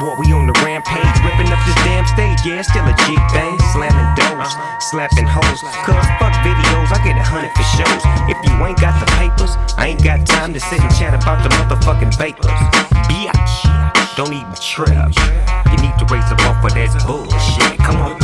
[0.00, 2.42] Boy, we on the rampage, ripping up this damn stage.
[2.42, 3.54] Yeah, still a G thing.
[3.70, 5.62] Slamming doors, slapping hoes.
[5.86, 8.02] Cause fuck videos, I get a hundred for shows.
[8.26, 11.42] If you ain't got the papers, I ain't got time to sit and chat about
[11.42, 12.50] the motherfucking vapors.
[13.06, 14.90] Biatch, don't even trip.
[15.70, 17.78] You need to raise up off of that bullshit.
[17.78, 18.18] Come on,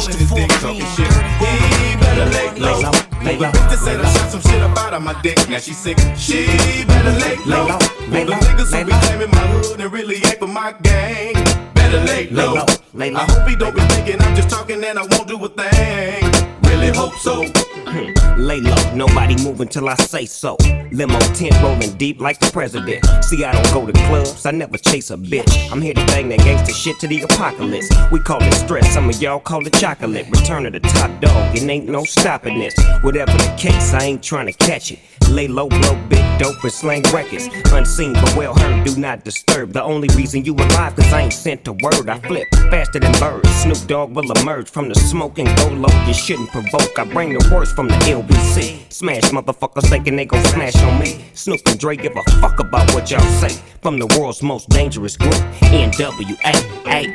[0.00, 2.00] fuck 'em.
[2.00, 2.80] better lay low.
[3.22, 3.50] Lay low.
[3.50, 5.48] Bitch said I some shit up out of my dick.
[5.48, 5.98] Now she sick.
[6.16, 6.46] She
[6.86, 7.78] better lay low.
[8.08, 8.36] Lay low.
[8.36, 11.34] niggas who be claiming my hood and really ain't for my gang.
[11.74, 12.00] Better.
[12.04, 12.66] Lay low.
[12.98, 16.24] I hope he don't be thinking I'm just talking and I won't do a thing.
[16.62, 17.44] Really hope so.
[17.90, 18.40] Hmm.
[18.40, 20.56] Lay low, nobody moving till I say so.
[20.92, 23.04] Limo tent rolling deep like the president.
[23.24, 25.72] See, I don't go to clubs, I never chase a bitch.
[25.72, 27.90] I'm here to bang that gangster shit to the apocalypse.
[28.12, 30.26] We call it stress, some of y'all call it chocolate.
[30.30, 32.74] Return of the top dog, it ain't no stopping this.
[33.02, 35.00] Whatever the case, I ain't trying to catch it.
[35.28, 37.48] Lay low, blow big dope and slang records.
[37.72, 39.72] Unseen but well heard, do not disturb.
[39.72, 42.08] The only reason you alive, cause I ain't sent a word.
[42.08, 43.48] I flip faster than birds.
[43.62, 46.06] Snoop Dogg will emerge from the smoke and go low.
[46.06, 46.98] You shouldn't provoke.
[46.98, 48.92] I bring the worst from the LBC.
[48.92, 51.24] Smash motherfuckers thinking they gon' smash on me.
[51.32, 53.58] Snoop and Dre give a fuck about what y'all say.
[53.80, 55.32] From the world's most dangerous group,
[55.72, 56.52] NWA.
[56.84, 57.08] I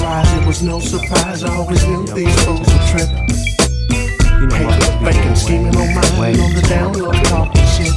[0.00, 1.42] rise, it was no surprise.
[1.42, 3.08] I always knew these fools would trip.
[4.54, 7.92] Hating, faking, scheming on mine, on the down low, talking shit.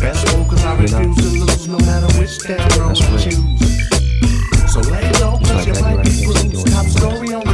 [0.00, 4.72] Best move, cause I refuse to lose no matter which damn road I choose.
[4.72, 6.66] So lay low, cause you might be bruised.
[6.72, 7.45] Top story on.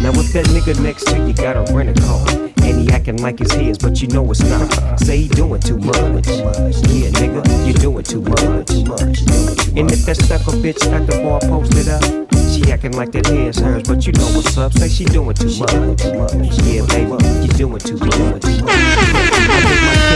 [0.00, 2.49] Now if that nigga next to you got a rent a car
[2.80, 4.98] he acting like it's his, but you know it's not.
[5.00, 6.26] Say he doing too much.
[6.26, 8.70] Yeah, nigga, you doing too much.
[9.76, 12.02] And if that stuck up bitch at the bar posted up,
[12.50, 14.72] she acting like that hers, but you know what's up.
[14.72, 16.02] Say she doing too much.
[16.64, 18.44] Yeah, baby, you doing too much.
[18.44, 20.10] I my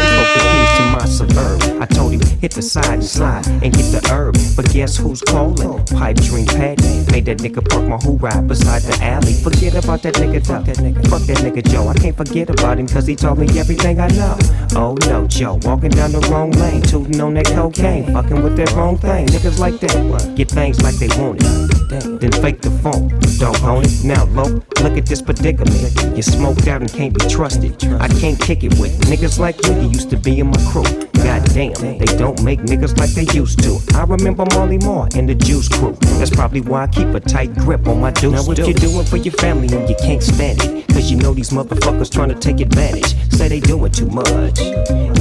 [0.77, 1.83] to my suburb.
[1.83, 4.37] I told him hit the side and slide and get the herb.
[4.57, 5.85] But guess who's calling?
[5.87, 9.35] Pipe dream Pat made that nigga park my who ride beside the alley.
[9.35, 11.89] Forget about that nigga, nigga, fuck that nigga Joe.
[11.89, 14.37] I can't forget about him cause he told me everything I know.
[14.75, 18.73] Oh no, Joe, walking down the wrong lane, tooting on that cocaine, fucking with that
[18.73, 19.27] wrong thing.
[19.27, 23.09] Niggas like that get things like they want it, then fake the phone.
[23.39, 24.05] Don't own it.
[24.05, 26.17] Now, low, look at this predicament.
[26.17, 27.85] You smoked out and can't be trusted.
[28.01, 29.75] I can't kick it with niggas like you.
[29.75, 30.85] You used to be in my crew.
[31.25, 33.79] God damn, they don't make niggas like they used to.
[33.95, 35.97] I remember Marley Marl and the Juice Crew.
[36.19, 38.35] That's probably why I keep a tight grip on my dudes.
[38.35, 40.87] Now, what you doing for your family and you can't stand it?
[40.89, 43.17] Cause you know these motherfuckers trying to take advantage.
[43.33, 44.61] Say they doing too much.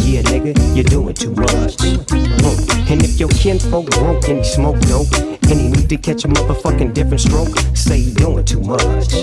[0.03, 1.77] Yeah, nigga, you're doing too much.
[1.77, 2.91] Mm.
[2.91, 5.07] And if your kinfolk broke and he smoke dope,
[5.49, 9.13] and he need to catch a motherfucking different stroke, say you doing too much.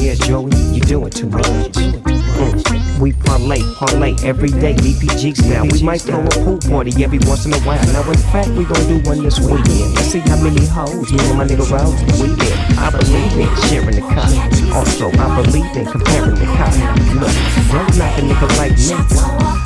[0.00, 1.44] Yeah, Joey, you're doing too much.
[1.44, 3.00] Mm.
[3.00, 5.64] We parlay, parlay every day, DPG now.
[5.64, 7.84] We might throw a pool party every once in a while.
[7.92, 9.94] Now, in fact, we gon' do one this weekend.
[9.94, 12.78] Let's see how many hoes me and my nigga Rose we in.
[12.78, 14.30] I believe in sharing the car.
[14.74, 16.70] Also, I believe in comparing the car.
[17.18, 17.33] Look,
[17.72, 18.94] don't knock a nigga like me.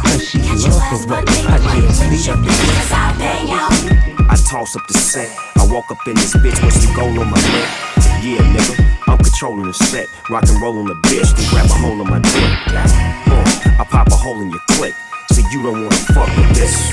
[0.02, 2.02] Cause she loves the way I just
[2.40, 2.48] be.
[4.28, 5.30] I toss up the set.
[5.56, 7.68] I walk up in this bitch with some gold on my neck.
[8.22, 8.74] Yeah, nigga,
[9.06, 10.08] I'm controlling the set.
[10.30, 12.50] Rock and roll on the bitch, then grab a hold on my dick.
[12.68, 14.94] Uh, I pop a hole in your click,
[15.30, 16.90] so you don't wanna fuck with this.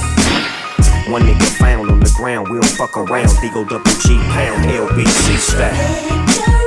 [1.10, 3.30] One nigga found on the ground, we don't fuck around.
[3.42, 6.65] Deagle double G pound, LBC style.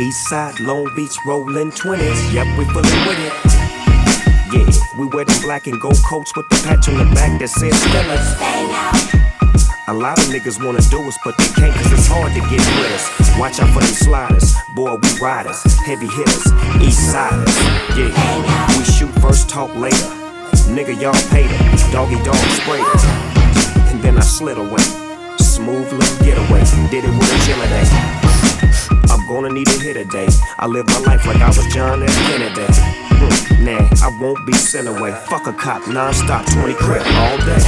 [0.00, 2.32] East side, Long Beach, rolling 20s.
[2.32, 3.32] Yep, we fullin' with it.
[4.54, 7.48] Yeah, we wear the black and gold coats with the patch on the back that
[7.48, 8.38] says Stellas.
[9.88, 12.62] A lot of niggas wanna do us, but they can't cause it's hard to get
[12.78, 13.10] with us.
[13.40, 14.54] Watch out for them sliders.
[14.76, 16.46] Boy, we riders, heavy hitters,
[16.80, 17.56] east siders.
[17.98, 18.14] Yeah,
[18.78, 20.14] we shoot first, talk later.
[20.70, 21.92] Nigga, y'all paid it.
[21.92, 23.04] Doggy Dogg sprayed it.
[23.90, 24.84] And then I slid away.
[25.42, 26.62] Smooth little getaway.
[26.88, 28.27] Did it with agility.
[29.28, 30.26] Gonna need a hit a day.
[30.58, 32.14] I live my life like I was John F.
[32.26, 32.64] Kennedy.
[33.20, 35.12] Hmm, Nah, I won't be sent away.
[35.28, 37.60] Fuck a cop, non-stop, 20 crib all day.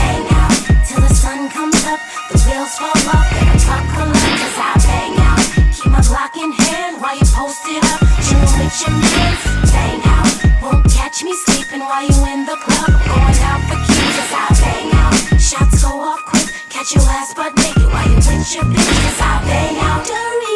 [0.89, 2.01] Till the sun comes up,
[2.33, 5.45] the wheels fall off, and I buckle up 'cause I bang out.
[5.77, 8.01] Keep my Glock in hand while you post it up.
[8.25, 10.29] Chill with your mans, bang out.
[10.63, 12.91] Won't catch me sleeping while you in the club.
[13.05, 15.15] Going out for keys 'cause I bang out.
[15.49, 19.21] Shots go off quick, catch your ass butt naked while you with your bitch 'cause
[19.21, 20.01] I bang out.
[20.07, 20.50] Victory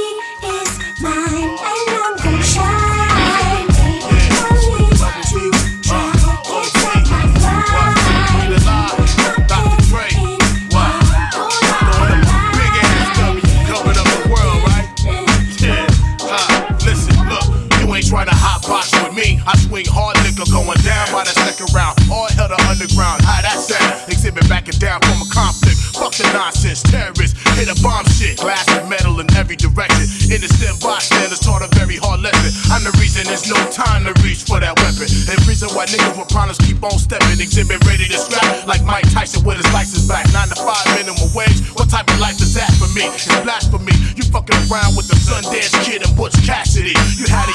[19.74, 21.98] swing hard liquor going down by the second round.
[22.06, 23.26] All hell to underground.
[23.26, 24.06] How that sound?
[24.06, 25.74] Xzibit backing down from a conflict.
[25.98, 26.78] Fuck the nonsense.
[26.86, 28.38] Terrorists hit a bomb shit.
[28.38, 30.06] Glass and metal in every direction.
[30.30, 32.54] Innocent bystanders taught a very hard lesson.
[32.70, 35.10] I'm the reason there's no time to reach for that weapon.
[35.26, 37.42] And reason why niggas with problems keep on stepping.
[37.42, 40.22] Xzibit ready to scrap like Mike Tyson with his license back.
[40.30, 41.66] Nine to five minimum wage.
[41.74, 43.10] What type of life is that for me?
[43.10, 43.98] It's blasphemy.
[44.14, 46.94] You fucking around with the Sundance Kid and Butch Cassidy.
[47.18, 47.53] You had the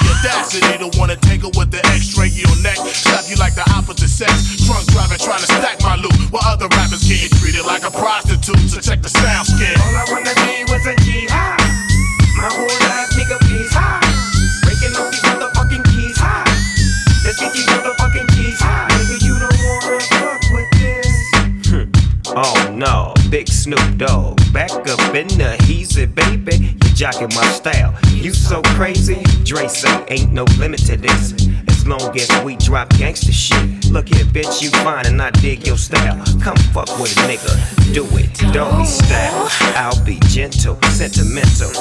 [0.50, 2.78] audacity to wanna take her with the X-ray your neck.
[2.78, 4.58] Slap you like the opposite sex.
[4.66, 6.14] Drunk driving trying to stack my loot.
[6.32, 8.70] While other rappers getting treated like a prostitute.
[8.70, 9.78] So check the sound skin.
[9.78, 11.58] All I wanna be was a G high.
[12.38, 14.02] My whole life, nigga, please high.
[14.66, 16.46] Breaking up these motherfucking keys high.
[17.26, 18.88] Let's get these motherfucking keys high.
[18.90, 21.10] Nigga, you don't wanna fuck with this.
[22.32, 26.66] Oh no, Big Snoop Dogg, back up in the heezy, baby.
[26.66, 27.94] You jocking my style.
[28.14, 29.22] You so crazy.
[29.44, 31.34] Dre say ain't no limit to this.
[31.68, 33.92] As long as we drop gangster shit.
[33.92, 36.24] Look here, bitch, you fine and I dig your style.
[36.42, 39.48] Come fuck with a nigga, do it, don't be style.
[39.76, 41.72] I'll be gentle, sentimental.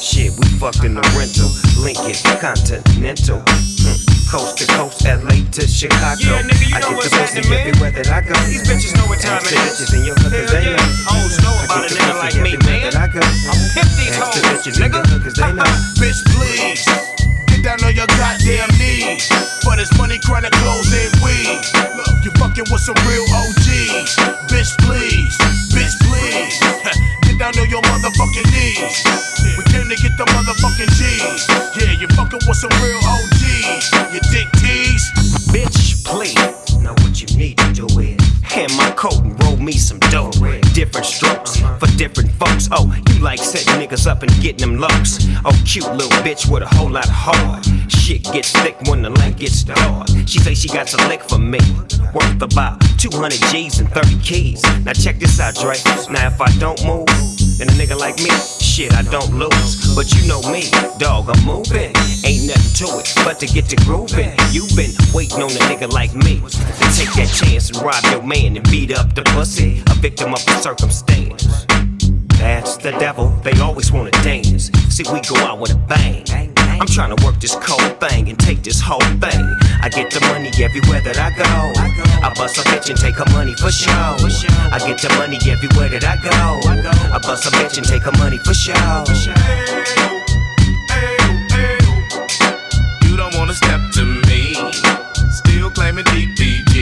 [0.00, 1.50] Shit, we fucked in the rental,
[1.82, 3.42] Lincoln Continental.
[3.48, 6.18] Hmm coast to coast, LA to Chicago.
[6.18, 8.34] Yeah, nigga, you I know get what's the pussy with everywhere that I go.
[8.50, 9.78] These bitches know what time it is.
[9.78, 10.60] bitches in your hookers, yeah.
[10.60, 10.88] they know.
[11.06, 12.90] Hoes know about a nigga like me, man.
[12.90, 13.22] That I go.
[13.22, 15.00] I'm hip these hoes, bitches nigga.
[15.06, 15.62] Hookers, they know.
[16.02, 16.82] Bitch, please.
[17.46, 19.30] Get down on your goddamn knees.
[19.62, 21.62] For this money, chronic clothes and weed.
[22.26, 24.10] You fucking with some real OGs.
[24.50, 25.34] Bitch, please.
[25.70, 26.65] Bitch, please.
[27.38, 29.04] Down on your motherfucking knees.
[29.58, 31.46] We came to get the motherfucking G's.
[31.76, 33.92] Yeah, you fucking with some real OGs.
[34.14, 35.12] You dick tease.
[35.52, 36.78] Bitch, please.
[36.80, 38.25] Now what you need to do is
[38.56, 40.30] hand my coat and roll me some dough.
[40.72, 42.68] Different strokes for different folks.
[42.72, 45.18] Oh, you like setting niggas up and getting them looks.
[45.44, 47.66] Oh, cute little bitch with a whole lot of heart.
[47.88, 50.08] Shit gets thick when the light gets dark.
[50.26, 51.60] She say she got some lick for me,
[52.14, 54.62] worth about 200 G's and 30 keys.
[54.84, 55.76] Now check this out, Dre.
[56.10, 57.06] Now if I don't move,
[57.58, 58.30] then a nigga like me,
[58.60, 59.94] shit, I don't lose.
[59.94, 61.92] But you know me, dog, I'm moving.
[62.24, 64.32] Ain't nothing to it but to get to grooving.
[64.52, 68.22] You been waiting on a nigga like me to take that chance and rob your
[68.22, 71.66] man and beat up the pussy, a victim of the circumstance.
[72.38, 74.70] That's the devil, they always wanna dance.
[74.88, 76.24] See, we go out with a bang.
[76.78, 79.42] I'm trying to work this cold thing and take this whole thing.
[79.80, 81.44] I get the money everywhere that I go.
[82.22, 83.90] I bust a bitch and take her money for show.
[83.90, 86.30] I get the money everywhere that I go.
[87.14, 89.04] I bust a bitch and take her money for show.
[93.08, 94.54] You don't wanna step to me.
[95.32, 96.75] Still claiming DPG.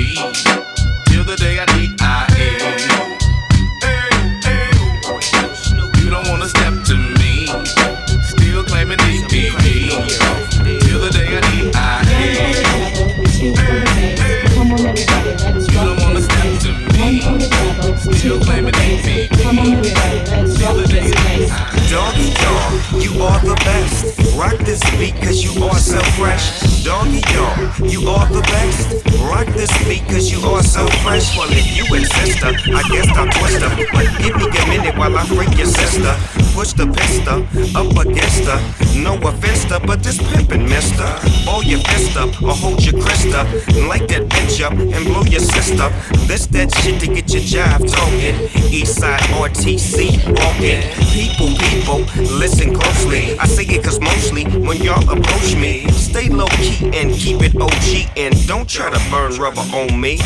[22.93, 24.37] You are the best.
[24.37, 26.74] Rock this beat cause you are so fresh.
[26.85, 29.09] Doggy Dogg, you are the best.
[29.25, 31.35] Rock this beat cause you are so fresh.
[31.35, 32.53] Well, if you insist, I
[32.93, 33.73] guess I'll twist her.
[33.91, 36.15] But give me a minute while I freak your sister.
[36.53, 37.41] Push the pistol
[37.75, 38.61] up against her.
[39.01, 41.09] No offense, to, but this pimpin' mister.
[41.49, 43.49] All your fist up or hold your crest up.
[43.89, 45.89] Light that bitch up and blow your sister.
[46.29, 48.37] This that shit to get your jive talking.
[48.69, 50.85] Eastside RTC walking.
[51.17, 52.01] People, people,
[52.39, 53.39] listen closely.
[53.39, 57.55] I say it cause mostly when y'all approach me, stay low key and keep it
[57.57, 58.11] OG.
[58.17, 60.19] And don't try to burn rubber on me.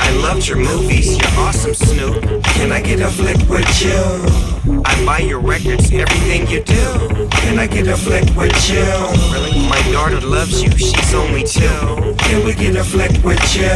[0.00, 2.42] I loved your movies, you're awesome, Snoop.
[2.44, 4.82] Can I get a flick with you?
[4.84, 7.28] I buy your records, everything you do.
[7.30, 8.84] Can I get a flick with you?
[9.68, 12.14] My daughter loves you, she's only two.
[12.18, 13.70] Can we get a flick with you?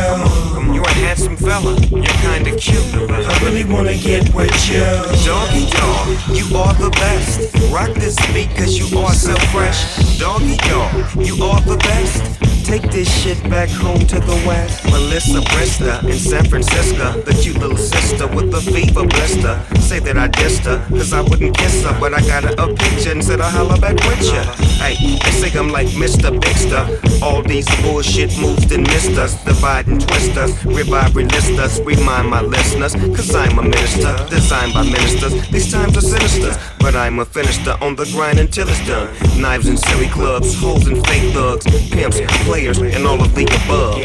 [0.57, 2.83] Um, you're a handsome fella, you're kinda cute.
[3.11, 4.85] I really wanna get with you.
[5.25, 7.55] Doggy Dogg, you are the best.
[7.73, 10.19] Rock this beat cause you are so fresh.
[10.19, 12.62] Doggy Dogg, you are the best.
[12.65, 14.85] Take this shit back home to the west.
[14.85, 17.21] Melissa Brista in San Francisco.
[17.23, 19.61] The cute little sister with the fever blister.
[19.81, 21.99] Say that I dissed her, cause I wouldn't kiss her.
[22.01, 24.43] But I got her a picture and said I'll holler back with ya.
[24.81, 26.31] Hey, they say I'm like Mr.
[26.41, 27.23] Bigster.
[27.23, 29.43] All these bullshit moves done missed us.
[29.45, 31.79] Divide and twist us, revive, relist us.
[31.81, 34.17] Remind my listeners, cause I'm a minister.
[34.31, 36.59] Designed by ministers, these times are sinister.
[36.79, 39.09] But I'm a finisher on the grind until it's done.
[39.41, 42.19] Knives and silly clubs, holes and fake thugs, pimps,
[42.53, 43.97] players, and all of the above.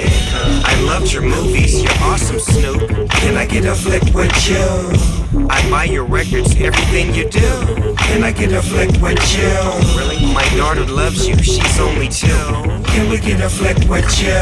[0.63, 2.79] I loved your movies, you're awesome, Snoop.
[3.19, 4.63] Can I get a flick with you?
[5.49, 7.49] I buy your records, everything you do.
[8.07, 9.51] Can I get a flick with you?
[9.99, 10.33] Really?
[10.33, 12.41] My daughter loves you, she's only two.
[12.93, 14.39] Can we get a flick with you?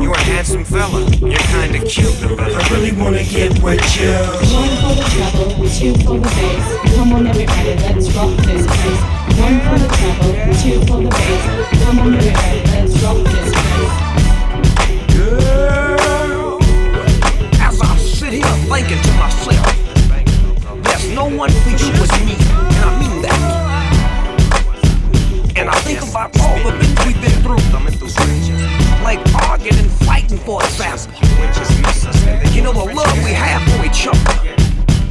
[0.00, 2.14] You're a handsome fella, you're kinda cute.
[2.38, 4.14] I really wanna get with you.
[4.54, 6.94] One for the trouble, two for the bass.
[6.94, 9.13] Come on everybody, let's rock this place.
[9.44, 11.68] One for the trouble, two for the bass.
[11.84, 13.96] Come on everybody, let's rock this place.
[15.12, 16.56] Girl,
[17.60, 19.68] as I sit here thinking to myself,
[20.82, 23.38] there's no one for you but me, and I mean that.
[25.56, 27.60] And I think about all the things we've been through,
[29.04, 29.20] like
[29.50, 31.12] arguing and fighting, for example.
[32.54, 34.56] You know the love we have for each other,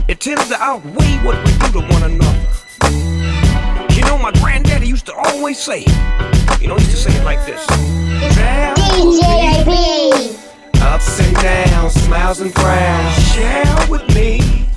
[0.07, 2.62] it tends to outweigh what we do to one another.
[4.13, 5.79] Know, my granddaddy used to always say,
[6.61, 7.65] you know, he used to say it like this.
[8.85, 9.23] DJ
[10.81, 13.33] Ups and downs, smiles and frowns.
[13.33, 14.67] Share with me.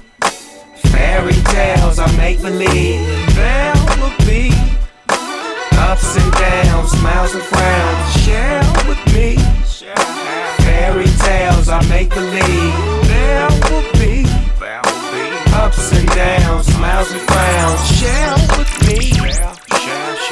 [0.90, 3.04] Fairy tales I make believe.
[3.34, 4.52] There will be
[5.84, 8.22] ups and downs, smiles and frowns.
[8.24, 9.36] Share with me.
[10.64, 13.06] Fairy tales I make believe.
[13.06, 14.24] There will be
[15.66, 17.80] ups and downs, smiles and frowns.
[17.98, 19.10] Share with me.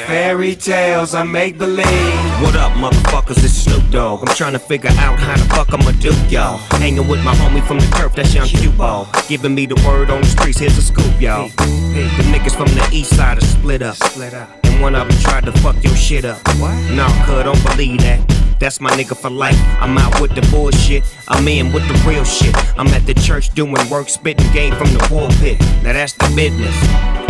[0.06, 2.42] Fairy tales I make believe.
[2.42, 3.42] What up, motherfuckers?
[3.42, 4.20] It's Snoop Dogg.
[4.20, 6.58] I'm trying to figure out how the fuck I'ma do y'all.
[6.78, 9.08] Hanging with my homie from the turf, that's young Q-Ball.
[9.28, 11.48] Giving me the word on the streets, here's a scoop, y'all.
[11.48, 14.63] The niggas from the east side are split up.
[14.74, 16.38] And one of them tried to fuck your shit up.
[16.58, 16.74] What?
[16.90, 18.20] Nah, cuz, don't believe that.
[18.58, 19.58] That's my nigga for life.
[19.78, 21.04] I'm out with the bullshit.
[21.28, 22.56] I'm in with the real shit.
[22.76, 25.60] I'm at the church doing work, spitting game from the pulpit.
[25.84, 26.74] Now that's the business.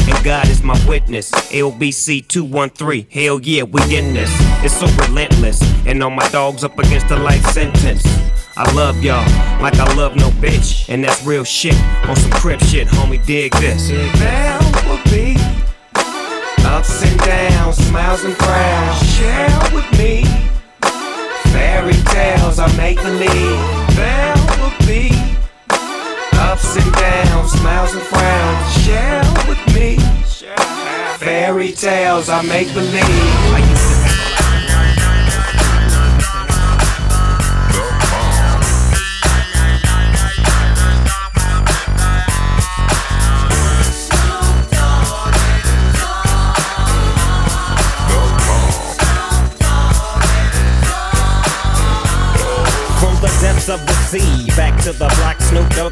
[0.09, 1.31] And God is my witness.
[1.51, 3.09] LBC 213.
[3.11, 4.31] Hell yeah, we in this.
[4.65, 5.61] It's so relentless.
[5.87, 8.05] And all my dogs up against the life sentence.
[8.57, 9.27] I love y'all
[9.61, 10.89] like I love no bitch.
[10.89, 11.77] And that's real shit.
[12.09, 13.89] On some crip shit, homie, dig this.
[13.89, 15.54] There will be
[16.75, 18.99] ups and downs, smiles and frowns.
[19.15, 20.25] Share with me
[21.53, 23.61] fairy tales I make believe.
[23.95, 25.05] There will be
[26.49, 28.67] ups and downs, smiles and frowns.
[28.85, 29.99] Share with me
[31.19, 33.05] fairy tales I make believe.
[33.53, 33.84] From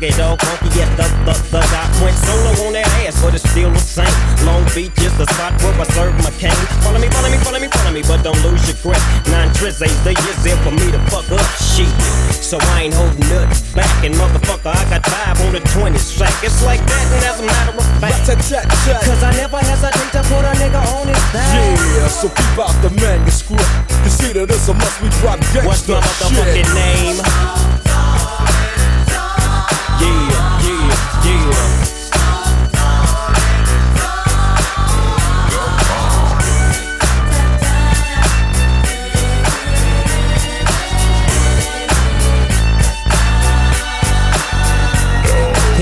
[0.02, 3.46] Doggy Dogg, funky yes, the, the, the dot went solo on that ass, but it's
[3.46, 4.10] still the same.
[4.42, 6.58] Long Beach is the spot where I serve my cane.
[6.82, 8.98] Follow me, follow me, follow me, follow me, but don't lose your grip.
[9.30, 11.86] Nine tris ain't the years there for me to fuck up shit.
[12.34, 16.34] So I ain't holding nothing back, and motherfucker, I got five on the 20 sack.
[16.42, 20.42] It's like that, and as a matter of fact, cause I never hesitate to put
[20.42, 21.46] a nigga on his back.
[21.94, 23.70] Yeah, so keep out the manuscript.
[24.02, 26.74] Consider this a must we drop gangsta What's my motherfucking shit.
[26.74, 27.71] name?
[30.02, 31.82] Yeah, yeah, yeah.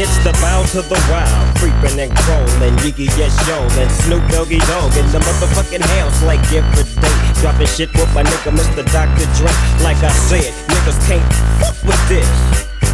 [0.01, 4.59] It's the bow to the wild, creeping and crawling, Yiggy yes yo, and Snoop Doggy
[4.61, 7.41] Dogg in the motherfucking house like every day.
[7.41, 8.85] Dropping shit with my nigga Mr.
[8.93, 9.27] Dr.
[9.37, 9.53] Dre.
[9.85, 12.50] Like I said, niggas can't fuck with this.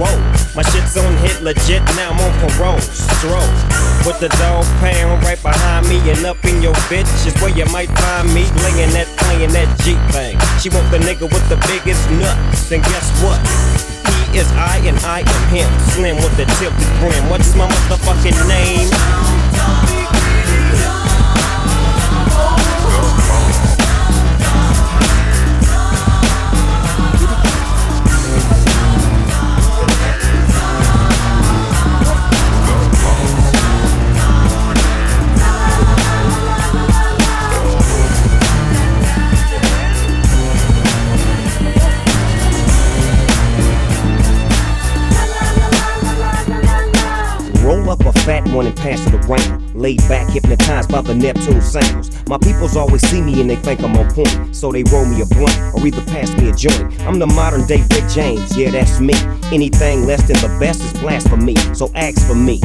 [0.00, 1.84] My shit's on hit legit.
[1.92, 2.80] Now I'm on parole.
[2.80, 3.44] Stroll.
[4.08, 7.66] With the Dogg Pound right behind me and up in your bitch is where you
[7.66, 10.40] might find me laying that playing that G thing.
[10.58, 13.40] She want the nigga with the biggest nuts, and guess what?
[14.08, 15.68] He is I and I am him.
[15.92, 17.28] Slim with the tilted brim.
[17.28, 19.39] What's my motherfucking name?
[48.48, 49.74] One and pass it around.
[49.74, 52.10] Laid back, hypnotized by the Neptune sounds.
[52.26, 54.54] My peoples always see me and they think I'm on point.
[54.56, 57.00] So they roll me a blunt or either pass me a joint.
[57.02, 59.14] I'm the modern day Rick James, yeah, that's me.
[59.52, 61.56] Anything less than the best is blasphemy.
[61.74, 62.60] So ask for me.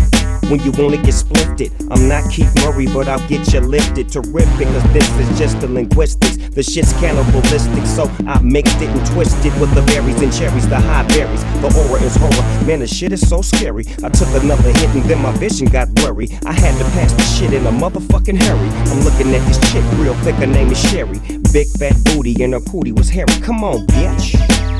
[0.50, 4.10] When you wanna get splifted, I'm not Keith Murray, but I'll get you lifted.
[4.10, 6.38] Terrific, cause this is just the linguistics.
[6.38, 10.80] The shit's cannibalistic, so I mixed it and twisted with the berries and cherries, the
[10.80, 11.44] high berries.
[11.62, 12.66] The aura is horror.
[12.68, 13.86] Man, the shit is so scary.
[14.04, 16.30] I took another hit and then my vision got blurry.
[16.46, 18.70] I had to pass the shit in a motherfucking hurry.
[18.92, 21.20] I'm looking at this chick real thick, her name is Sherry.
[21.52, 23.34] Big fat booty and her booty was hairy.
[23.42, 24.75] Come on, bitch.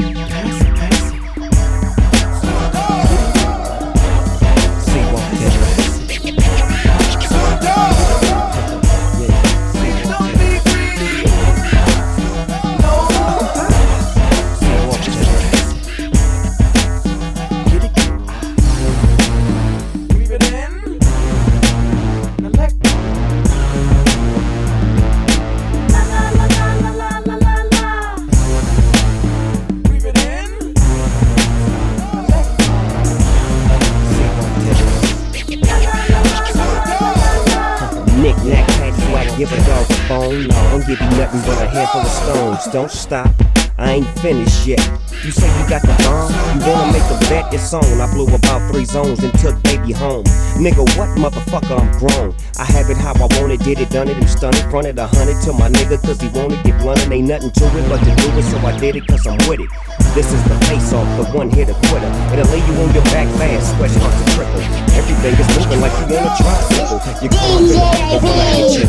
[42.72, 43.30] Don't stop.
[43.78, 44.80] I ain't finished yet.
[45.24, 46.32] You say you got the bomb?
[46.56, 47.54] You wanna make a bet?
[47.54, 47.84] It's on.
[48.02, 50.24] I blew about three zones and took baby home.
[50.58, 51.78] Nigga, what motherfucker?
[51.78, 52.34] I'm grown.
[52.58, 54.70] I have it how I want it, did it, done it, and stunned it.
[54.72, 57.12] Fronted a hundred to my nigga, cause he wanted to get blunted.
[57.12, 59.60] Ain't nothing to it but to do it, so I did it cause I'm with
[59.60, 59.70] it.
[60.16, 62.12] This is the face off, the one hit a quitter.
[62.32, 64.64] It'll lay you on your back fast, sweat starts to trickle.
[64.96, 67.00] Everything is moving like you wanna try tricycle.
[67.22, 68.85] You come up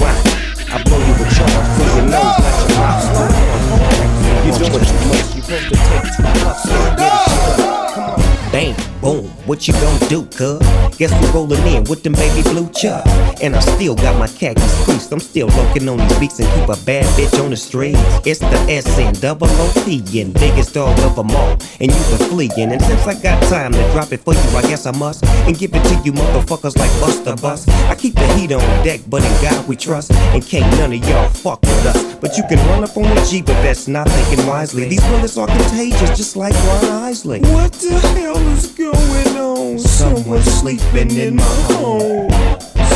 [9.47, 10.61] what you gonna do, cuz?
[10.99, 13.11] Guess we're rollin' in with them baby blue chucks.
[13.43, 15.13] And I still got my khakis creased.
[15.13, 18.01] I'm still looking on these beats and keep a bad bitch on the streets.
[18.25, 21.53] It's the S and double O-P and biggest dog of them all.
[21.81, 22.73] And you the fleeing.
[22.73, 25.25] And since I got time to drop it for you, I guess I must.
[25.25, 27.69] And give it to you motherfuckers like Busta Bus.
[27.69, 30.11] I keep the heat on deck, but in God we trust.
[30.13, 32.15] And can't none of y'all fuck with us.
[32.17, 34.89] But you can run up on the G, but that's not thinking wisely.
[34.89, 37.41] These bullets are contagious, just like Ron Isley.
[37.41, 38.95] What the hell is going
[39.29, 39.36] on?
[39.79, 42.31] Someone sleeping in my home.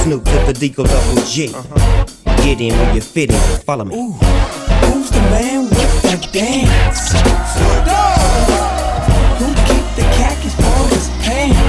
[0.03, 1.53] Snoop to the Deagle Double G.
[2.43, 3.41] Get in where you fit in.
[3.61, 3.95] Follow me.
[3.95, 7.13] Who's the man with the dance?
[9.39, 11.60] Who keep the khakis for his pants?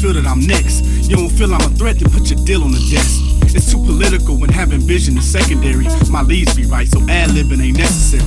[0.00, 0.84] Feel that I'm next.
[1.08, 3.20] You don't feel I'm a threat, then put your deal on the desk.
[3.54, 5.84] It's too political when having vision is secondary.
[6.08, 8.24] My leads be right, so ad libbing ain't necessary.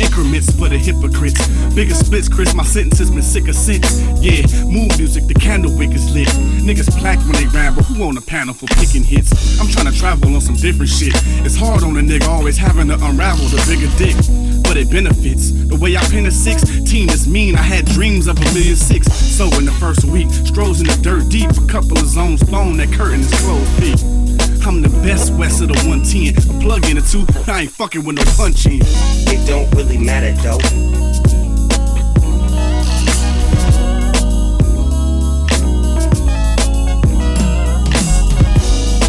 [0.00, 1.46] Increments for the hypocrites.
[1.74, 4.00] Bigger splits, Chris, my sentences been sicker since.
[4.24, 6.28] Yeah, mood music, the candle wick is lit.
[6.64, 9.60] Niggas plaque when they ramble, who on the panel for picking hits?
[9.60, 11.12] I'm trying to travel on some different shit.
[11.44, 14.51] It's hard on a nigga always having to unravel the bigger dick.
[14.74, 15.50] It benefits.
[15.52, 17.56] The way I pin a 16 is mean.
[17.56, 19.12] I had dreams of a million six.
[19.12, 21.50] So in the first week, strolls in the dirt deep.
[21.50, 24.66] A couple of zones blown, that curtain is closed.
[24.66, 26.36] I'm the best west of the 110.
[26.36, 28.80] A plug in the two, I ain't fucking with no punch in.
[28.82, 30.58] It don't really matter though.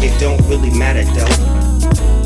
[0.04, 2.23] It don't really matter though.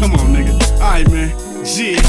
[0.00, 0.56] Come on, nigga.
[0.80, 1.28] Alright, man.
[1.76, 2.00] Yeah.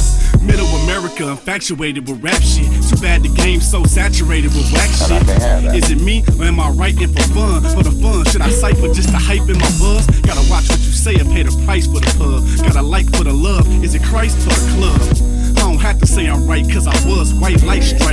[0.41, 2.65] Middle America infatuated with rap shit.
[2.89, 5.75] Too bad the game's so saturated with whack shit.
[5.75, 7.61] Is it me or am I writing for fun?
[7.75, 10.07] For the fun, should I cipher just to hype in my buzz?
[10.21, 12.47] Gotta watch what you say or pay the price for the pub.
[12.65, 13.67] Gotta like for the love.
[13.83, 15.57] Is it Christ or the club?
[15.57, 18.10] I don't have to say I'm right, cause I was white light strike.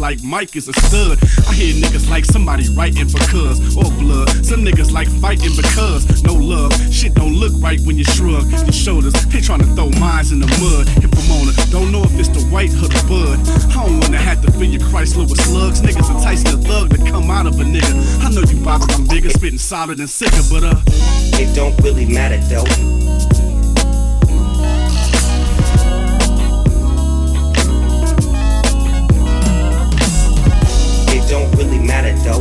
[0.00, 1.18] Like Mike is a stud.
[1.46, 4.30] I hear niggas like somebody writing for cuz or blood.
[4.46, 6.72] Some niggas like fighting because no love.
[6.90, 9.12] Shit don't look right when you shrug your shoulders.
[9.26, 10.88] They trying to throw mines in the mud.
[11.30, 13.38] On it, don't know if it's the white the bud.
[13.70, 15.82] I don't wanna have to fill your Chrysler with slugs.
[15.82, 18.24] Niggas enticing the thug to come out of a nigga.
[18.24, 20.80] I know you boppers, I'm bigger, spitting solid and sicker, but uh.
[21.38, 23.09] It don't really matter though.
[31.30, 32.40] Don't really matter though.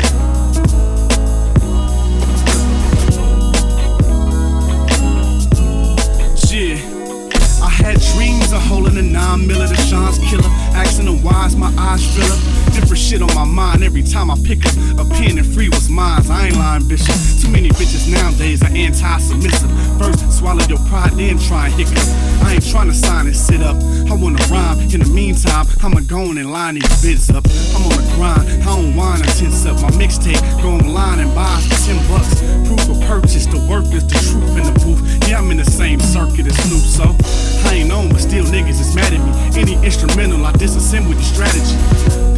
[7.80, 10.44] Had dreams of holding a nine miller, the Sean's killer.
[10.76, 12.69] Asking them why is my eyes up.
[12.80, 15.90] Different shit on my mind every time I pick up a pen and free was
[15.90, 16.24] mine.
[16.32, 17.14] I ain't lying, bishop.
[17.42, 19.70] Too many bitches nowadays are anti-submissive.
[20.00, 22.00] First, swallow your pride, then try and hiccup.
[22.42, 23.76] I ain't trying to sign and sit up.
[24.10, 24.80] I wanna rhyme.
[24.80, 27.46] In the meantime, I'ma go on and line these bids up.
[27.76, 28.48] I'm on the grind.
[28.64, 29.82] I don't whine and tense up.
[29.82, 32.40] My mixtape, go online and buy for 10 bucks.
[32.66, 35.28] Proof of purchase, the work is the truth in the booth.
[35.28, 38.80] Yeah, I'm in the same circuit as Snoop, so I ain't on, but still niggas
[38.80, 39.60] is mad at me.
[39.60, 41.76] Any instrumental, I disassemble the strategy.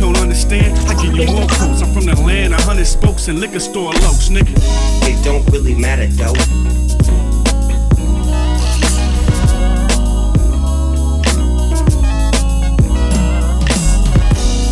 [0.02, 0.78] Don't understand?
[0.88, 1.82] I give you more quotes.
[1.82, 4.56] I'm from the land, a hundred spokes and liquor store lokes, nigga.
[5.04, 6.32] It don't really matter though.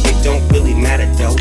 [0.07, 1.35] It don't really matter though.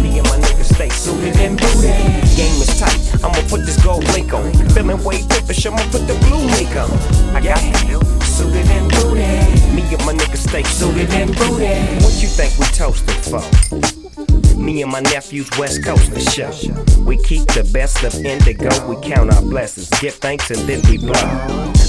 [0.00, 1.92] Me and my niggas stay suited and booted.
[2.34, 2.98] Game is tight.
[3.22, 4.54] I'ma put this gold link on.
[4.70, 5.66] Feeling way different.
[5.66, 6.90] I'ma put the blue link on.
[7.36, 8.17] I got it.
[8.38, 9.74] Suited and booted.
[9.74, 12.02] Me and my niggas stay suited and booted.
[12.04, 13.42] What you think we toasted for?
[14.56, 16.50] Me and my nephews West Coast for show.
[17.02, 18.70] We keep the best of indigo.
[18.86, 21.14] We count our blessings, give thanks, and then we blow.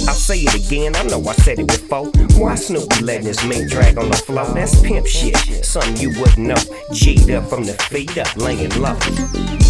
[0.09, 0.95] I'll say it again.
[0.95, 2.07] I know I said it before.
[2.41, 4.45] Why Snoopy letting his mink drag on the floor?
[4.55, 5.37] That's pimp shit.
[5.63, 6.61] Something you wouldn't know.
[6.93, 8.97] G'd up from the feet up, laying low.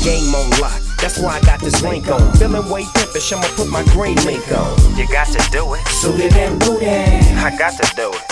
[0.06, 0.82] Game on lock.
[1.02, 2.34] That's why I got this link on.
[2.36, 4.98] Feeling way pimpish, I'ma put my green mink on.
[4.98, 5.88] You got to do it.
[5.88, 6.88] Suited and booted.
[7.40, 8.30] I got to do it.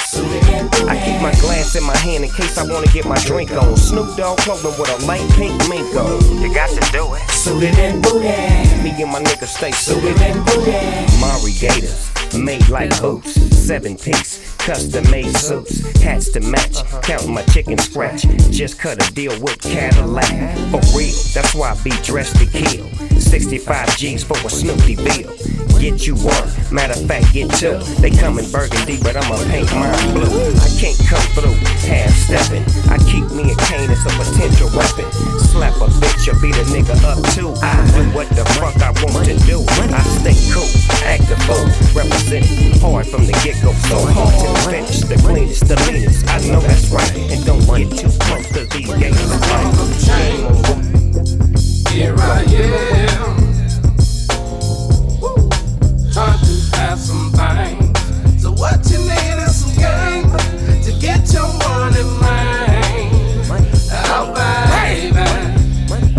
[0.87, 3.75] I keep my glass in my hand in case I wanna get my drink on.
[3.77, 6.41] Snoop Dogg clothing with a light pink mink on.
[6.41, 7.29] You got to do it.
[7.29, 8.83] Suited and booted.
[8.83, 11.19] Me and my niggas stay Suited and booted.
[11.19, 13.33] Mari Gators, made like boots.
[13.57, 15.79] Seven piece, custom made suits.
[16.01, 17.01] Hats to match, uh-huh.
[17.01, 18.21] Count my chicken scratch.
[18.51, 20.57] Just cut a deal with Cadillac.
[20.71, 23.06] For real, that's why I be dressed to kill.
[23.21, 25.57] 65 G's for a Snoop DeVille.
[25.77, 27.77] Get you one, matter of fact, get two.
[28.01, 30.25] They come in burgundy, but I'ma paint mine blue.
[30.57, 31.53] I can't come through
[31.85, 32.65] half stepping.
[32.89, 35.05] I keep me a cane, it's a potential weapon.
[35.37, 37.53] Slap a bitch or beat a nigga up too.
[37.61, 39.61] I do what the fuck I want to do.
[39.93, 40.65] I stay cool,
[41.05, 41.61] act a fool,
[41.93, 43.69] representing hard from the get go.
[43.85, 46.27] So hard to the finish, the cleanest, the meanest.
[46.27, 49.21] I know that's right, and don't get too close to these games.
[51.91, 53.35] Here I am.
[56.13, 58.41] Trying to have some things.
[58.41, 60.29] So what you need is some game
[60.83, 63.09] to get your money mine.
[64.09, 65.25] Oh baby,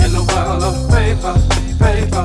[0.04, 1.34] in the world of paper,
[1.78, 2.24] paper.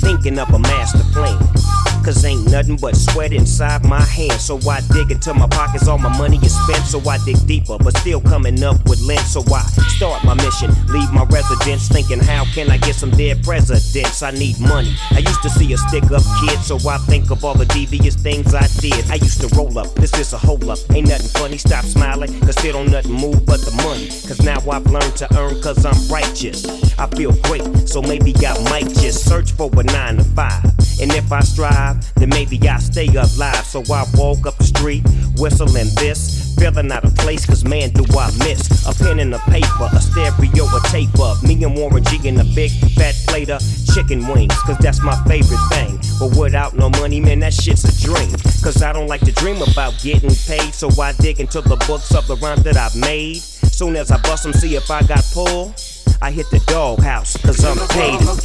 [0.00, 1.57] Thinking up a master plan.
[2.04, 4.40] Cause ain't nothing but sweat inside my hands.
[4.40, 6.84] So I dig into my pockets, all my money is spent.
[6.86, 9.20] So I dig deeper, but still coming up with lint.
[9.20, 9.60] So I
[9.96, 11.88] start my mission, leave my residence.
[11.88, 14.22] Thinking, how can I get some dead presidents?
[14.22, 14.94] I need money.
[15.10, 18.14] I used to see a stick up kid, so I think of all the devious
[18.14, 19.10] things I did.
[19.10, 20.78] I used to roll up, this is a hole up.
[20.94, 24.08] Ain't nothing funny, stop smiling, cause still don't nothing move but the money.
[24.26, 26.64] Cause now I've learned to earn cause I'm righteous.
[26.98, 30.64] I feel great, so maybe I might just search for a nine to five.
[31.00, 33.66] And if I strive, then maybe I stay alive.
[33.66, 35.02] So I walk up the street,
[35.38, 39.40] whistling this, feeling out of place, cause man, do I miss a pen and a
[39.50, 43.50] paper, a stereo, a tape of me and Warren G in a big fat plate
[43.50, 43.60] of
[43.92, 45.98] chicken wings, cause that's my favorite thing.
[46.20, 48.30] But without no money, man, that shit's a dream.
[48.62, 52.14] Cause I don't like to dream about getting paid, so I dig into the books
[52.14, 53.38] of the rhymes that I've made.
[53.38, 55.74] Soon as I bust them, see if I got pull.
[56.22, 58.36] I hit the doghouse, cause I'm paid full,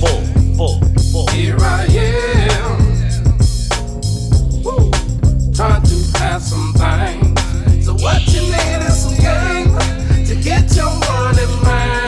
[0.00, 0.80] full, full,
[1.12, 1.26] full.
[1.28, 2.78] Here I am.
[4.62, 4.90] Woo.
[5.54, 7.84] Trying to have some things.
[7.84, 9.76] So what you need is some game
[10.26, 12.01] to get your money mine.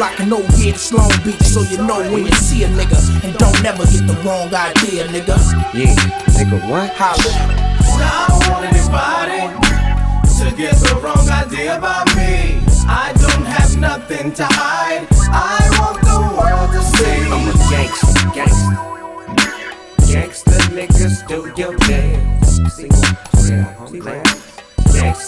[0.00, 0.18] Block.
[0.18, 3.36] And oh yeah, it's Long Beach, so you know when you see a nigga, and
[3.36, 5.36] don't never get the wrong idea, nigga.
[5.76, 5.94] Yeah,
[6.36, 6.90] nigga, what?
[6.96, 7.32] Holla.
[7.92, 9.40] I don't want anybody
[10.38, 12.64] to get the wrong idea about me.
[12.88, 15.06] I don't have nothing to hide.
[15.30, 17.20] I want the world to see.
[17.28, 18.76] I'm a gangster, gangster.
[20.10, 22.56] Gangster niggas do your dance.
[22.74, 23.90] See what?
[23.90, 24.39] See that?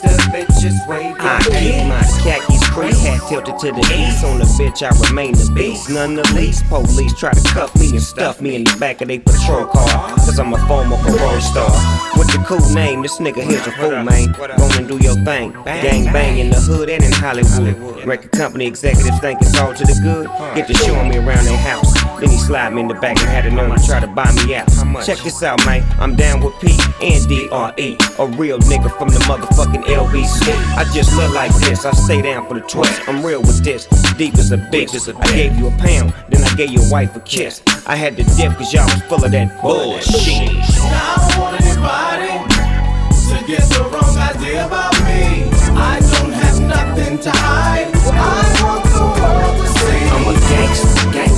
[0.03, 4.25] Bitches I keep my khakis crease hat tilted to the east.
[4.25, 5.91] On the bitch, I remain the beast.
[5.91, 6.65] None the least.
[6.67, 10.09] Police try to cuff me and stuff me in the back of their patrol car.
[10.17, 11.71] Cause I'm a former parole star.
[12.17, 14.33] With the cool name, this nigga here's a fool, man.
[14.33, 15.53] Gonna do your thing.
[15.65, 18.05] Gang bang in the hood and in Hollywood.
[18.05, 20.27] Record company executives think it's all to the good.
[20.57, 21.92] Get to showing me around their house.
[22.23, 24.31] Then he slide me in the back and had it on to try to buy
[24.31, 24.69] me out.
[25.05, 25.83] Check this out, man.
[25.99, 27.97] I'm down with P and D-R-E.
[28.21, 30.55] A real nigga from the motherfucking LBC.
[30.77, 31.85] I just look like this.
[31.85, 33.09] I stay down for the twist.
[33.09, 33.87] I'm real with this.
[34.17, 34.95] Deep as a bitch.
[35.21, 37.61] I gave you a pound, then I gave your wife a kiss.
[37.89, 40.49] I had to dip cause y'all was full of that bullshit.
[40.79, 42.39] I don't want anybody
[43.35, 45.51] to get the wrong idea about me.
[45.75, 47.91] I don't have nothing to hide.
[47.93, 50.07] I want the world to see.
[50.15, 51.32] I'm a gangster, gangster.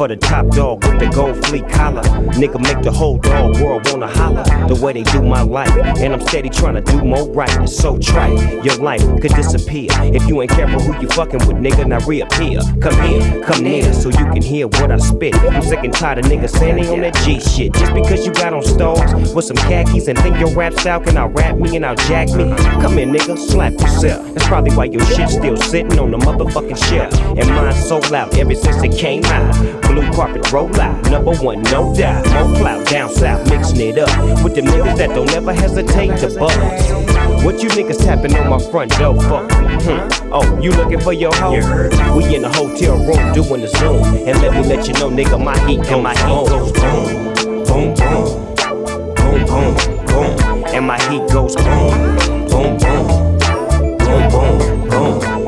[0.00, 2.00] For the top dog with the gold fleet collar.
[2.40, 4.44] Nigga make the whole dog world wanna holler.
[4.66, 5.68] The way they do my life.
[5.98, 7.54] And I'm steady trying to do more right.
[7.60, 8.64] It's so trite.
[8.64, 9.90] Your life could disappear.
[9.90, 12.60] If you ain't careful who you fucking with, nigga, now reappear.
[12.80, 15.34] Come here, come near, so you can hear what I spit.
[15.34, 17.74] I'm sick and tired of niggas standing on that G shit.
[17.74, 21.18] Just because you got on stars with some khakis and think your rap style can
[21.18, 22.48] out rap me and out jack me.
[22.80, 24.26] Come here, nigga, slap yourself.
[24.32, 27.12] That's probably why your shit still sitting on the motherfucking shelf.
[27.36, 29.89] And mine's so loud ever since it came out.
[29.90, 32.24] Blue carpet roll out, number one, no doubt.
[32.28, 36.28] More clout down south, mixing it up with the niggas that don't ever hesitate to
[36.38, 37.44] buzz.
[37.44, 39.42] What you niggas tapping on my front door for?
[39.48, 40.32] Hmm.
[40.32, 41.54] Oh, you looking for your hoe?
[42.16, 44.04] We in the hotel room doing the Zoom.
[44.28, 47.94] And let me let you know, nigga, my heat goes, my heat goes boom, boom,
[47.94, 48.54] boom,
[49.16, 50.64] boom, boom, boom.
[50.66, 52.16] And my heat goes boom,
[52.46, 53.38] boom, boom,
[53.98, 55.39] boom, boom, boom.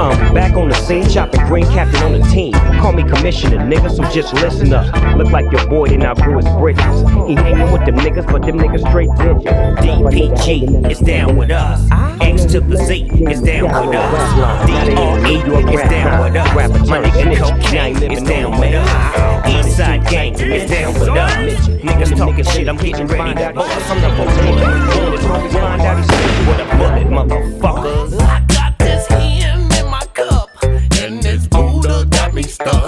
[0.00, 2.54] I'm back on the scene, chopping green captain on the team.
[2.80, 4.86] Call me commissioner, nigga, so just listen up.
[5.18, 7.00] Look like your boy didn't outgrew his bridges.
[7.28, 9.76] He hanging with them niggas, but them niggas straight bitches.
[9.76, 11.86] DPG is down with us.
[12.22, 14.66] X to the Z is down with us.
[14.66, 16.88] DRE is down with us.
[16.88, 19.46] My nigga cocaine is down with us.
[19.50, 21.68] Eastside gang is down with us.
[21.68, 23.90] Niggas talking shit, I'm getting ready to bust.
[23.90, 25.52] I'm the bullet.
[25.52, 26.08] Find out he's
[26.48, 28.19] with a bullet, motherfuckers.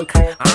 [0.02, 0.51] Me stuck.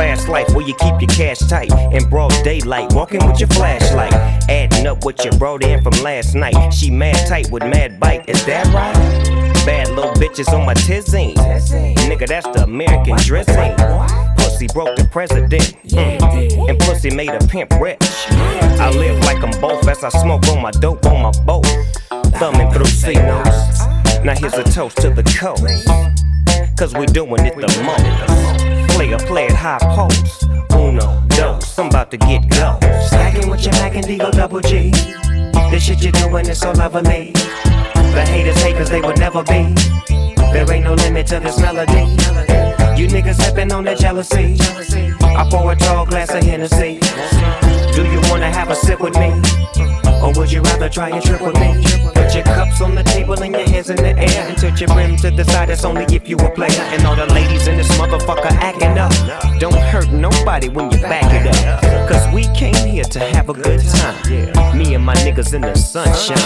[0.00, 1.70] Fast life where you keep your cash tight.
[1.92, 4.14] In broad daylight, walking with your flashlight.
[4.48, 6.70] Adding up what you brought in from last night.
[6.72, 8.94] She mad tight with mad bite, is that right?
[9.66, 11.34] Bad little bitches on my tizine.
[12.08, 13.76] Nigga, that's the American dressing.
[14.38, 15.76] Pussy broke the president.
[15.88, 16.70] Mm.
[16.70, 17.98] And pussy made a pimp rich.
[18.00, 21.66] I live like I'm both as I smoke on my dope on my boat.
[22.40, 23.84] Thumbing through C notes.
[24.24, 25.86] Now here's a toast to the coast.
[26.78, 28.89] Cause we doing it the most.
[29.00, 30.44] Play a play at high post.
[30.74, 32.76] Uno, dos, I'm about to get go.
[33.06, 34.90] Stacking with your Mac and Deagle double G.
[35.70, 37.32] This shit you're doing is so lovely.
[37.32, 39.72] The haters hate cause they would never be.
[40.52, 42.12] There ain't no limit to this melody.
[43.00, 44.58] You niggas sipping on that jealousy.
[45.24, 47.00] I pour a tall glass of Hennessy.
[47.94, 49.30] Do you wanna have a sip with me?
[50.22, 52.19] Or would you rather try and trip with me?
[52.30, 54.88] Put your cups on the table and your hands in the air and tilt your
[54.90, 55.68] brim to the side.
[55.68, 56.80] That's only if you a player.
[56.94, 59.10] And all the ladies in this motherfucker acting up.
[59.58, 62.08] Don't hurt nobody when you back it up.
[62.08, 64.78] Cause we came here to have a good time.
[64.78, 66.38] Me and my niggas in the sunshine.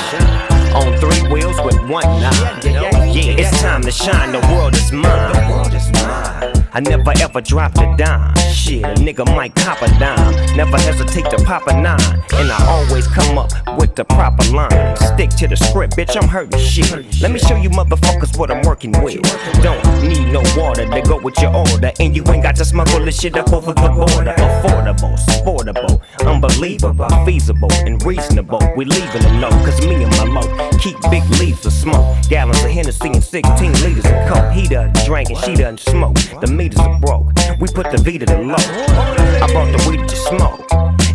[0.72, 2.62] On three wheels with one nine.
[2.64, 4.32] Yeah, it's time to shine.
[4.32, 6.63] The world is mine.
[6.74, 8.34] I never ever dropped a dime.
[8.52, 10.56] Shit, a nigga might cop a dime.
[10.56, 12.00] Never hesitate to pop a nine.
[12.34, 14.96] And I always come up with the proper line.
[14.96, 16.90] Stick to the script, bitch, I'm hurting shit.
[17.22, 19.22] Let me show you motherfuckers what I'm working with.
[19.62, 21.92] Don't need no water to go with your order.
[22.00, 24.34] And you ain't got to smuggle this shit up over the border.
[24.34, 28.60] Affordable, sportable, unbelievable, feasible, and reasonable.
[28.76, 32.04] We leaving them low, cause me and my low keep big leaves of smoke.
[32.28, 34.52] Gallons of Hennessy and 16 liters of coke.
[34.52, 36.16] He done drank and she done smoke.
[36.40, 37.26] The meters are broke.
[37.60, 38.54] We put the V to the low.
[38.56, 40.64] I brought the weed to smoke.